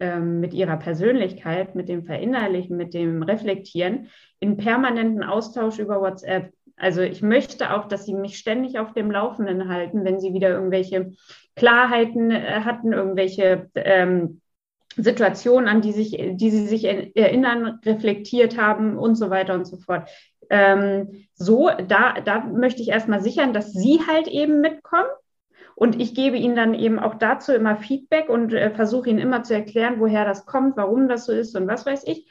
ähm, 0.00 0.40
mit 0.40 0.54
ihrer 0.54 0.76
Persönlichkeit, 0.76 1.74
mit 1.74 1.88
dem 1.88 2.04
Verinnerlichen, 2.04 2.76
mit 2.76 2.94
dem 2.94 3.22
Reflektieren, 3.22 4.08
in 4.40 4.56
permanenten 4.56 5.24
Austausch 5.24 5.78
über 5.78 6.00
WhatsApp. 6.00 6.52
Also 6.76 7.00
ich 7.00 7.22
möchte 7.22 7.74
auch, 7.74 7.86
dass 7.86 8.06
sie 8.06 8.14
mich 8.14 8.38
ständig 8.38 8.78
auf 8.78 8.92
dem 8.92 9.10
Laufenden 9.10 9.68
halten, 9.68 10.04
wenn 10.04 10.20
sie 10.20 10.32
wieder 10.32 10.50
irgendwelche 10.50 11.12
Klarheiten 11.56 12.30
äh, 12.30 12.60
hatten, 12.64 12.92
irgendwelche 12.92 13.68
ähm, 13.74 14.40
Situationen, 14.96 15.68
an 15.68 15.80
die, 15.80 15.92
sich, 15.92 16.16
die 16.16 16.50
sie 16.50 16.66
sich 16.66 16.84
erinnern, 16.84 17.80
reflektiert 17.84 18.56
haben 18.56 18.96
und 18.96 19.16
so 19.16 19.30
weiter 19.30 19.54
und 19.54 19.64
so 19.64 19.76
fort. 19.76 20.08
Ähm, 20.50 21.26
so, 21.34 21.70
da, 21.86 22.14
da 22.24 22.40
möchte 22.40 22.82
ich 22.82 22.88
erstmal 22.88 23.20
sichern, 23.20 23.52
dass 23.52 23.72
sie 23.72 24.00
halt 24.06 24.28
eben 24.28 24.60
mitkommen. 24.60 25.08
Und 25.74 26.00
ich 26.00 26.14
gebe 26.14 26.36
ihnen 26.36 26.56
dann 26.56 26.74
eben 26.74 26.98
auch 26.98 27.14
dazu 27.14 27.52
immer 27.52 27.76
Feedback 27.76 28.28
und 28.28 28.52
äh, 28.52 28.70
versuche 28.70 29.10
ihnen 29.10 29.20
immer 29.20 29.44
zu 29.44 29.54
erklären, 29.54 30.00
woher 30.00 30.24
das 30.24 30.44
kommt, 30.44 30.76
warum 30.76 31.08
das 31.08 31.26
so 31.26 31.32
ist 31.32 31.56
und 31.56 31.68
was 31.68 31.86
weiß 31.86 32.02
ich. 32.06 32.28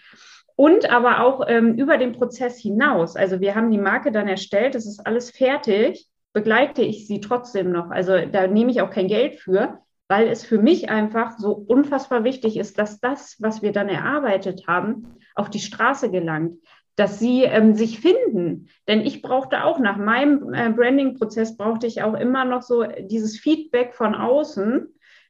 Und 0.58 0.90
aber 0.90 1.24
auch 1.24 1.46
ähm, 1.48 1.76
über 1.76 1.98
den 1.98 2.12
Prozess 2.12 2.60
hinaus. 2.60 3.16
Also 3.16 3.40
wir 3.40 3.56
haben 3.56 3.72
die 3.72 3.78
Marke 3.78 4.12
dann 4.12 4.28
erstellt, 4.28 4.76
es 4.76 4.86
ist 4.86 5.06
alles 5.06 5.32
fertig, 5.32 6.10
begleite 6.34 6.82
ich 6.82 7.08
sie 7.08 7.22
trotzdem 7.22 7.72
noch. 7.72 7.90
Also 7.90 8.18
da 8.26 8.48
nehme 8.48 8.72
ich 8.72 8.82
auch 8.82 8.90
kein 8.90 9.08
Geld 9.08 9.40
für, 9.40 9.80
weil 10.10 10.28
es 10.28 10.44
für 10.44 10.58
mich 10.58 10.90
einfach 10.90 11.38
so 11.38 11.54
unfassbar 11.54 12.24
wichtig 12.24 12.58
ist, 12.58 12.78
dass 12.78 13.00
das, 13.00 13.38
was 13.40 13.62
wir 13.62 13.72
dann 13.72 13.88
erarbeitet 13.88 14.68
haben, 14.68 15.16
auf 15.36 15.50
die 15.50 15.60
Straße 15.60 16.12
gelangt 16.12 16.60
dass 16.98 17.20
sie 17.20 17.44
ähm, 17.44 17.76
sich 17.76 18.00
finden. 18.00 18.68
Denn 18.88 19.02
ich 19.02 19.22
brauchte 19.22 19.64
auch 19.64 19.80
nach 19.80 19.98
meinem 19.98 20.54
äh, 20.54 20.70
Branding-Prozess 20.70 21.56
brauchte 21.56 21.88
ich 21.88 22.02
auch 22.02 22.16
immer 22.16 22.44
noch 22.44 22.64
so 22.64 22.84
dieses 23.00 23.40
Feedback 23.40 23.94
von 23.94 24.16
außen, 24.16 24.88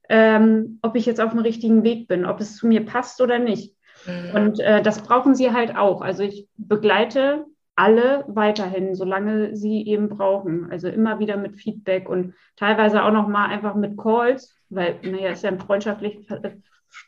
ähm, 0.09 0.79
ob 0.81 0.95
ich 0.95 1.05
jetzt 1.05 1.19
auf 1.19 1.31
dem 1.31 1.39
richtigen 1.39 1.83
Weg 1.83 2.07
bin, 2.07 2.25
ob 2.25 2.39
es 2.39 2.55
zu 2.55 2.67
mir 2.67 2.85
passt 2.85 3.21
oder 3.21 3.37
nicht. 3.37 3.75
Mhm. 4.05 4.35
Und 4.35 4.59
äh, 4.61 4.81
das 4.81 5.01
brauchen 5.01 5.35
sie 5.35 5.51
halt 5.51 5.75
auch. 5.75 6.01
Also 6.01 6.23
ich 6.23 6.47
begleite 6.55 7.45
alle 7.75 8.23
weiterhin, 8.27 8.95
solange 8.95 9.57
sie 9.57 9.85
eben 9.85 10.07
brauchen. 10.07 10.71
Also 10.71 10.87
immer 10.87 11.19
wieder 11.19 11.35
mit 11.35 11.57
Feedback 11.57 12.07
und 12.07 12.33
teilweise 12.55 13.03
auch 13.03 13.11
noch 13.11 13.27
mal 13.27 13.47
einfach 13.47 13.75
mit 13.75 13.97
Calls, 13.97 14.55
weil 14.69 14.95
naja, 15.03 15.31
ist 15.31 15.43
ja 15.43 15.51
ein 15.51 15.59
freundschaftlich, 15.59 16.25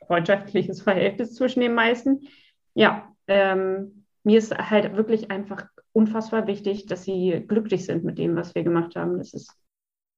freundschaftliches 0.05 0.81
Verhältnis 0.81 1.33
zwischen 1.33 1.61
den 1.61 1.73
meisten. 1.73 2.27
Ja, 2.73 3.07
ähm, 3.27 3.98
mir 4.23 4.37
ist 4.37 4.55
halt 4.57 4.95
wirklich 4.95 5.31
einfach 5.31 5.65
unfassbar 5.93 6.47
wichtig, 6.47 6.85
dass 6.85 7.03
sie 7.03 7.43
glücklich 7.47 7.85
sind 7.85 8.03
mit 8.03 8.17
dem, 8.17 8.35
was 8.35 8.55
wir 8.55 8.63
gemacht 8.63 8.95
haben. 8.95 9.17
Das 9.17 9.33
ist 9.33 9.55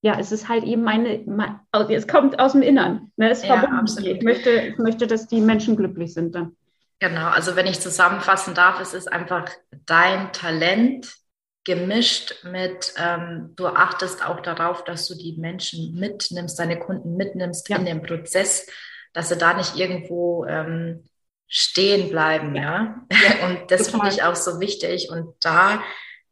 ja, 0.04 0.18
es 0.20 0.32
ist 0.32 0.50
halt 0.50 0.64
eben 0.64 0.82
meine, 0.82 1.22
meine 1.28 1.60
also 1.72 1.94
es 1.94 2.08
kommt 2.08 2.40
aus 2.40 2.54
dem 2.54 2.64
Innern. 2.64 3.12
Ne? 3.18 3.30
Es 3.30 3.44
ja, 3.44 3.84
Ich 4.00 4.24
möchte, 4.24 4.50
ich 4.50 4.78
möchte, 4.80 5.06
dass 5.06 5.28
die 5.28 5.42
Menschen 5.42 5.76
glücklich 5.76 6.14
sind 6.14 6.34
dann. 6.34 6.56
Genau, 7.00 7.28
also 7.30 7.56
wenn 7.56 7.68
ich 7.68 7.80
zusammenfassen 7.80 8.54
darf, 8.54 8.80
es 8.80 8.94
ist 8.94 9.12
einfach 9.12 9.46
dein 9.86 10.32
Talent 10.34 11.16
gemischt 11.64 12.44
mit, 12.44 12.94
ähm, 12.98 13.54
du 13.56 13.68
achtest 13.68 14.26
auch 14.26 14.40
darauf, 14.40 14.84
dass 14.84 15.08
du 15.08 15.16
die 15.16 15.38
Menschen 15.38 15.96
mitnimmst, 16.00 16.58
deine 16.58 16.80
Kunden 16.80 17.16
mitnimmst 17.16 17.70
ja. 17.70 17.78
in 17.78 17.86
dem 17.86 18.02
Prozess, 18.02 18.68
dass 19.14 19.30
sie 19.30 19.38
da 19.38 19.54
nicht 19.54 19.78
irgendwo 19.78 20.46
ähm, 20.46 21.04
stehen 21.52 22.10
bleiben, 22.10 22.56
ja. 22.56 22.96
ja. 23.12 23.46
Und 23.48 23.70
das 23.70 23.90
finde 23.90 24.08
ich 24.08 24.24
auch 24.24 24.36
so 24.36 24.60
wichtig. 24.60 25.10
Und 25.12 25.36
da, 25.42 25.84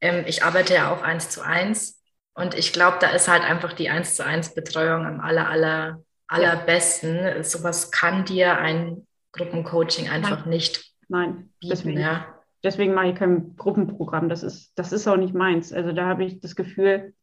ähm, 0.01 0.23
ich 0.25 0.43
arbeite 0.43 0.73
ja 0.73 0.91
auch 0.91 1.03
eins 1.03 1.29
zu 1.29 1.41
eins. 1.41 2.01
Und 2.33 2.55
ich 2.55 2.71
glaube, 2.71 2.97
da 3.01 3.09
ist 3.09 3.27
halt 3.27 3.43
einfach 3.43 3.73
die 3.73 3.89
eins 3.89 4.15
zu 4.15 4.25
eins 4.25 4.55
Betreuung 4.55 5.05
am 5.05 5.19
aller, 5.19 5.49
aller, 5.49 6.03
allerbesten. 6.27 7.17
Ja. 7.17 7.43
Sowas 7.43 7.91
kann 7.91 8.23
dir 8.23 8.57
ein 8.57 9.05
Gruppencoaching 9.33 10.09
einfach 10.09 10.41
Nein. 10.45 10.49
nicht 10.49 10.93
Nein, 11.09 11.49
bieten, 11.59 11.69
deswegen, 11.69 11.99
ja. 11.99 12.25
Deswegen 12.63 12.93
mache 12.93 13.09
ich 13.09 13.15
kein 13.15 13.55
Gruppenprogramm. 13.57 14.29
Das 14.29 14.43
ist, 14.43 14.71
das 14.75 14.91
ist 14.91 15.07
auch 15.07 15.17
nicht 15.17 15.33
meins. 15.33 15.73
Also 15.73 15.91
da 15.91 16.05
habe 16.05 16.23
ich 16.23 16.39
das 16.39 16.55
Gefühl, 16.55 17.13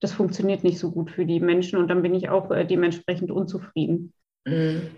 das 0.00 0.12
funktioniert 0.12 0.64
nicht 0.64 0.78
so 0.78 0.90
gut 0.90 1.10
für 1.10 1.26
die 1.26 1.40
Menschen 1.40 1.78
und 1.78 1.88
dann 1.88 2.02
bin 2.02 2.14
ich 2.14 2.28
auch 2.28 2.50
äh, 2.50 2.64
dementsprechend 2.64 3.30
unzufrieden. 3.30 4.12
Mhm. 4.44 4.96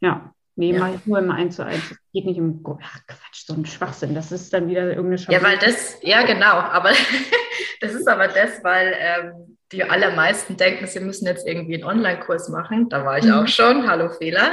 Ja. 0.00 0.34
Nee, 0.54 0.72
ja. 0.72 0.80
mache 0.80 0.94
ich 0.96 1.06
nur 1.06 1.18
im 1.18 1.30
1 1.30 1.56
zu 1.56 1.64
1. 1.64 1.78
Es 1.78 1.96
geht 2.12 2.26
nicht 2.26 2.38
um 2.38 2.62
Ach, 2.82 2.98
Quatsch, 3.06 3.46
so 3.46 3.54
ein 3.54 3.64
Schwachsinn. 3.64 4.14
Das 4.14 4.32
ist 4.32 4.52
dann 4.52 4.68
wieder 4.68 4.82
irgendeine 4.82 5.18
Schablone. 5.18 5.42
Ja, 5.42 5.48
weil 5.48 5.58
das, 5.58 5.98
ja 6.02 6.22
genau, 6.24 6.52
aber 6.52 6.90
das 7.80 7.94
ist 7.94 8.06
aber 8.06 8.28
das, 8.28 8.62
weil 8.62 8.94
ähm, 8.98 9.56
die 9.72 9.84
allermeisten 9.84 10.56
denken, 10.56 10.86
sie 10.86 11.00
müssen 11.00 11.26
jetzt 11.26 11.46
irgendwie 11.46 11.76
einen 11.76 11.84
Online-Kurs 11.84 12.50
machen. 12.50 12.88
Da 12.90 13.04
war 13.04 13.18
ich 13.18 13.24
mhm. 13.24 13.32
auch 13.32 13.48
schon. 13.48 13.88
Hallo 13.88 14.10
Fehler. 14.10 14.52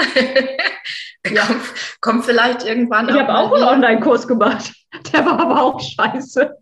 ja. 1.28 1.46
kommt, 1.46 1.62
kommt 2.00 2.26
vielleicht 2.26 2.66
irgendwann. 2.66 3.10
Ich 3.10 3.16
habe 3.16 3.36
auch 3.36 3.52
einen 3.54 3.66
Online-Kurs 3.66 4.28
gemacht. 4.28 4.72
Der 5.12 5.26
war 5.26 5.40
aber 5.40 5.62
auch 5.62 5.80
scheiße. 5.80 6.56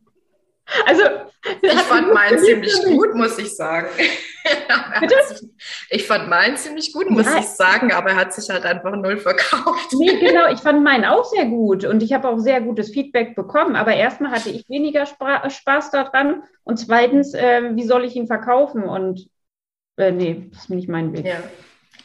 Also, 0.85 1.03
ich 1.61 1.71
fand 1.73 2.13
meinen 2.13 2.39
ziemlich 2.43 2.75
gut, 2.83 3.13
muss 3.13 3.37
ich 3.37 3.55
sagen. 3.55 3.87
Ich 5.89 6.05
fand 6.05 6.29
meinen 6.29 6.57
ziemlich 6.57 6.93
gut, 6.93 7.09
muss 7.09 7.25
ja. 7.25 7.39
ich 7.39 7.45
sagen, 7.45 7.91
aber 7.91 8.11
er 8.11 8.15
hat 8.15 8.33
sich 8.33 8.49
halt 8.49 8.65
einfach 8.65 8.95
null 8.95 9.17
verkauft. 9.17 9.93
Nee, 9.93 10.19
genau, 10.19 10.47
ich 10.51 10.59
fand 10.59 10.83
meinen 10.83 11.05
auch 11.05 11.25
sehr 11.25 11.45
gut 11.45 11.85
und 11.85 12.03
ich 12.03 12.13
habe 12.13 12.27
auch 12.29 12.39
sehr 12.39 12.61
gutes 12.61 12.91
Feedback 12.91 13.35
bekommen, 13.35 13.75
aber 13.75 13.93
erstmal 13.93 14.31
hatte 14.31 14.49
ich 14.49 14.69
weniger 14.69 15.05
Spaß 15.05 15.91
daran 15.91 16.43
und 16.63 16.77
zweitens, 16.77 17.33
äh, 17.33 17.75
wie 17.75 17.83
soll 17.83 18.05
ich 18.05 18.15
ihn 18.15 18.27
verkaufen 18.27 18.83
und 18.83 19.27
äh, 19.97 20.11
nee, 20.11 20.49
das 20.51 20.63
ist 20.63 20.69
nicht 20.69 20.89
mein 20.89 21.13
Weg. 21.13 21.25
Ja. 21.25 21.41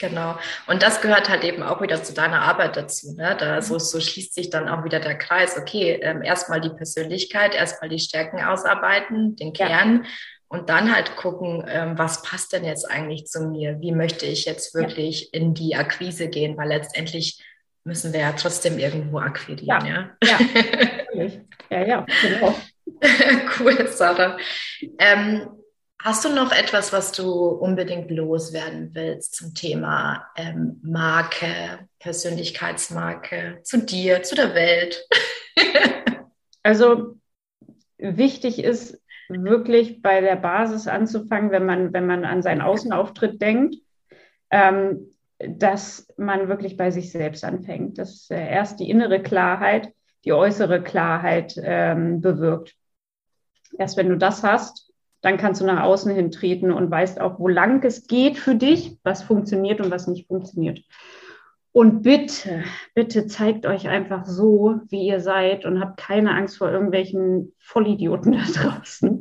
Genau. 0.03 0.37
Und 0.67 0.83
das 0.83 1.01
gehört 1.01 1.29
halt 1.29 1.45
eben 1.45 1.63
auch 1.63 1.81
wieder 1.81 2.03
zu 2.03 2.13
deiner 2.13 2.43
Arbeit 2.43 2.77
dazu. 2.77 3.15
Ne? 3.15 3.37
Da 3.39 3.63
so, 3.63 3.79
so 3.79 4.01
schließt 4.01 4.35
sich 4.35 4.51
dann 4.51 4.69
auch 4.69 4.85
wieder 4.85 4.99
der 4.99 5.17
Kreis. 5.17 5.57
Okay, 5.57 5.93
ähm, 6.03 6.23
erstmal 6.23 6.61
die 6.61 6.71
Persönlichkeit, 6.71 7.55
erstmal 7.55 7.89
die 7.89 8.01
Stärken 8.01 8.43
ausarbeiten, 8.43 9.37
den 9.37 9.53
Kern. 9.53 10.05
Und 10.53 10.69
dann 10.69 10.95
halt 10.95 11.17
gucken, 11.17 11.65
ähm, 11.67 11.97
was 11.97 12.23
passt 12.23 12.53
denn 12.53 12.65
jetzt 12.65 12.89
eigentlich 12.91 13.27
zu 13.27 13.41
mir? 13.49 13.81
Wie 13.81 13.93
möchte 13.93 14.27
ich 14.27 14.45
jetzt 14.45 14.75
wirklich 14.75 15.31
ja. 15.33 15.41
in 15.41 15.55
die 15.55 15.77
Akquise 15.77 16.29
gehen? 16.29 16.57
Weil 16.59 16.69
letztendlich 16.69 17.43
müssen 17.85 18.13
wir 18.13 18.21
ja 18.21 18.33
trotzdem 18.33 18.79
irgendwo 18.79 19.19
akquirieren. 19.19 19.87
Ja, 19.87 20.11
ja. 20.23 20.39
Ja, 21.15 21.31
ja, 21.71 21.87
ja 21.87 22.07
genau. 22.21 22.55
cool, 23.59 23.89
Sarah. 23.89 24.37
Ähm, 24.99 25.49
Hast 26.05 26.25
du 26.25 26.31
noch 26.31 26.51
etwas, 26.51 26.93
was 26.93 27.13
du 27.13 27.31
unbedingt 27.31 28.11
loswerden 28.11 28.91
willst 28.93 29.37
zum 29.37 29.55
Thema 29.55 30.27
ähm, 30.35 30.81
Marke, 30.83 31.89
Persönlichkeitsmarke, 32.01 33.61
zu 33.63 33.79
dir, 33.79 34.25
zu 34.25 34.35
der 34.35 34.53
Welt? 34.53 35.07
also 36.65 37.21
wichtig 37.99 38.65
ist 38.65 39.01
wirklich 39.29 40.03
bei 40.03 40.21
der 40.21 40.37
Basis 40.37 40.89
anzufangen, 40.89 41.51
wenn 41.51 41.67
man, 41.67 41.93
wenn 41.93 42.07
man 42.07 42.25
an 42.25 42.43
seinen 42.43 42.61
Außenauftritt 42.61 43.41
denkt, 43.41 43.77
ähm, 44.51 45.09
dass 45.39 46.07
man 46.17 46.49
wirklich 46.49 46.77
bei 46.77 46.91
sich 46.91 47.11
selbst 47.11 47.45
anfängt, 47.45 47.99
dass 47.99 48.31
äh, 48.31 48.37
erst 48.37 48.81
die 48.81 48.91
innere 48.91 49.21
Klarheit 49.21 49.93
die 50.25 50.33
äußere 50.33 50.83
Klarheit 50.83 51.55
ähm, 51.63 52.21
bewirkt. 52.21 52.75
Erst 53.79 53.97
wenn 53.97 54.09
du 54.09 54.17
das 54.17 54.43
hast, 54.43 54.93
dann 55.21 55.37
kannst 55.37 55.61
du 55.61 55.67
nach 55.67 55.83
außen 55.83 56.15
hin 56.15 56.31
treten 56.31 56.73
und 56.73 56.91
weißt 56.91 57.21
auch, 57.21 57.39
wo 57.39 57.49
lang 57.49 57.83
es 57.85 58.07
geht 58.07 58.39
für 58.39 58.55
dich, 58.55 58.99
was 59.03 59.23
funktioniert 59.23 59.81
und 59.81 59.91
was 59.91 60.07
nicht 60.07 60.27
funktioniert. 60.27 60.81
Und 61.73 62.03
bitte, 62.03 62.65
bitte 62.95 63.27
zeigt 63.27 63.65
euch 63.65 63.89
einfach 63.89 64.27
so, 64.27 64.81
wie 64.89 65.07
ihr 65.07 65.21
seid 65.21 65.65
und 65.65 65.81
habt 65.81 65.97
keine 65.97 66.35
Angst 66.35 66.59
vor 66.59 66.71
irgendwelchen 66.71 67.55
Vollidioten 67.59 68.33
da 68.33 68.45
draußen, 68.55 69.19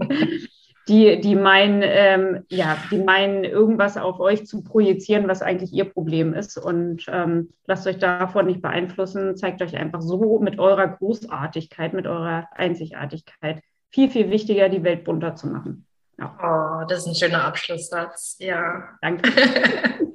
die, 0.89 1.21
die 1.21 1.35
meinen, 1.35 1.81
ähm, 1.81 2.43
ja, 2.49 2.77
die 2.91 2.97
meinen, 2.97 3.45
irgendwas 3.45 3.95
auf 3.95 4.19
euch 4.19 4.45
zu 4.45 4.63
projizieren, 4.63 5.29
was 5.29 5.41
eigentlich 5.41 5.71
ihr 5.71 5.85
Problem 5.85 6.33
ist. 6.33 6.57
Und 6.57 7.05
ähm, 7.07 7.53
lasst 7.67 7.87
euch 7.87 7.99
davon 7.99 8.47
nicht 8.47 8.61
beeinflussen. 8.61 9.37
Zeigt 9.37 9.61
euch 9.61 9.77
einfach 9.77 10.01
so 10.01 10.39
mit 10.39 10.59
eurer 10.59 10.89
Großartigkeit, 10.89 11.93
mit 11.93 12.05
eurer 12.05 12.49
Einzigartigkeit. 12.51 13.61
Viel, 13.91 14.09
viel 14.09 14.29
wichtiger, 14.29 14.67
die 14.67 14.83
Welt 14.83 15.05
bunter 15.05 15.35
zu 15.35 15.47
machen. 15.47 15.85
Ja. 16.21 16.83
Oh, 16.83 16.85
das 16.87 16.99
ist 16.99 17.07
ein 17.07 17.15
schöner 17.15 17.43
Abschlusssatz. 17.45 18.35
Ja. 18.39 18.89
Danke. 19.01 19.31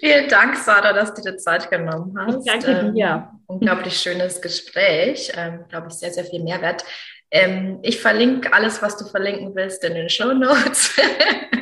Vielen 0.00 0.28
Dank, 0.28 0.56
Sarah, 0.56 0.92
dass 0.92 1.14
du 1.14 1.22
dir 1.22 1.36
Zeit 1.36 1.70
genommen 1.70 2.16
hast. 2.18 2.44
Ich 2.44 2.52
danke 2.52 2.92
dir. 2.92 3.28
Ähm, 3.30 3.40
unglaublich 3.46 3.96
schönes 3.96 4.40
Gespräch. 4.40 5.32
Ähm, 5.36 5.64
Glaube 5.68 5.88
ich, 5.88 5.94
sehr, 5.94 6.10
sehr 6.10 6.24
viel 6.24 6.42
Mehrwert. 6.42 6.84
Ähm, 7.30 7.78
ich 7.82 8.00
verlinke 8.00 8.52
alles, 8.52 8.82
was 8.82 8.96
du 8.96 9.04
verlinken 9.04 9.54
willst, 9.54 9.84
in 9.84 9.94
den 9.94 10.08
Show 10.08 10.32
Notes, 10.32 10.96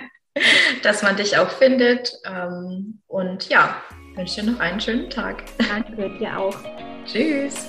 dass 0.82 1.02
man 1.02 1.16
dich 1.16 1.36
auch 1.36 1.50
findet. 1.50 2.18
Ähm, 2.24 3.00
und 3.08 3.48
ja, 3.48 3.76
wünsche 4.14 4.40
dir 4.40 4.52
noch 4.52 4.60
einen 4.60 4.80
schönen 4.80 5.10
Tag. 5.10 5.44
Danke 5.58 6.18
dir 6.18 6.38
auch. 6.38 6.56
Tschüss. 7.04 7.68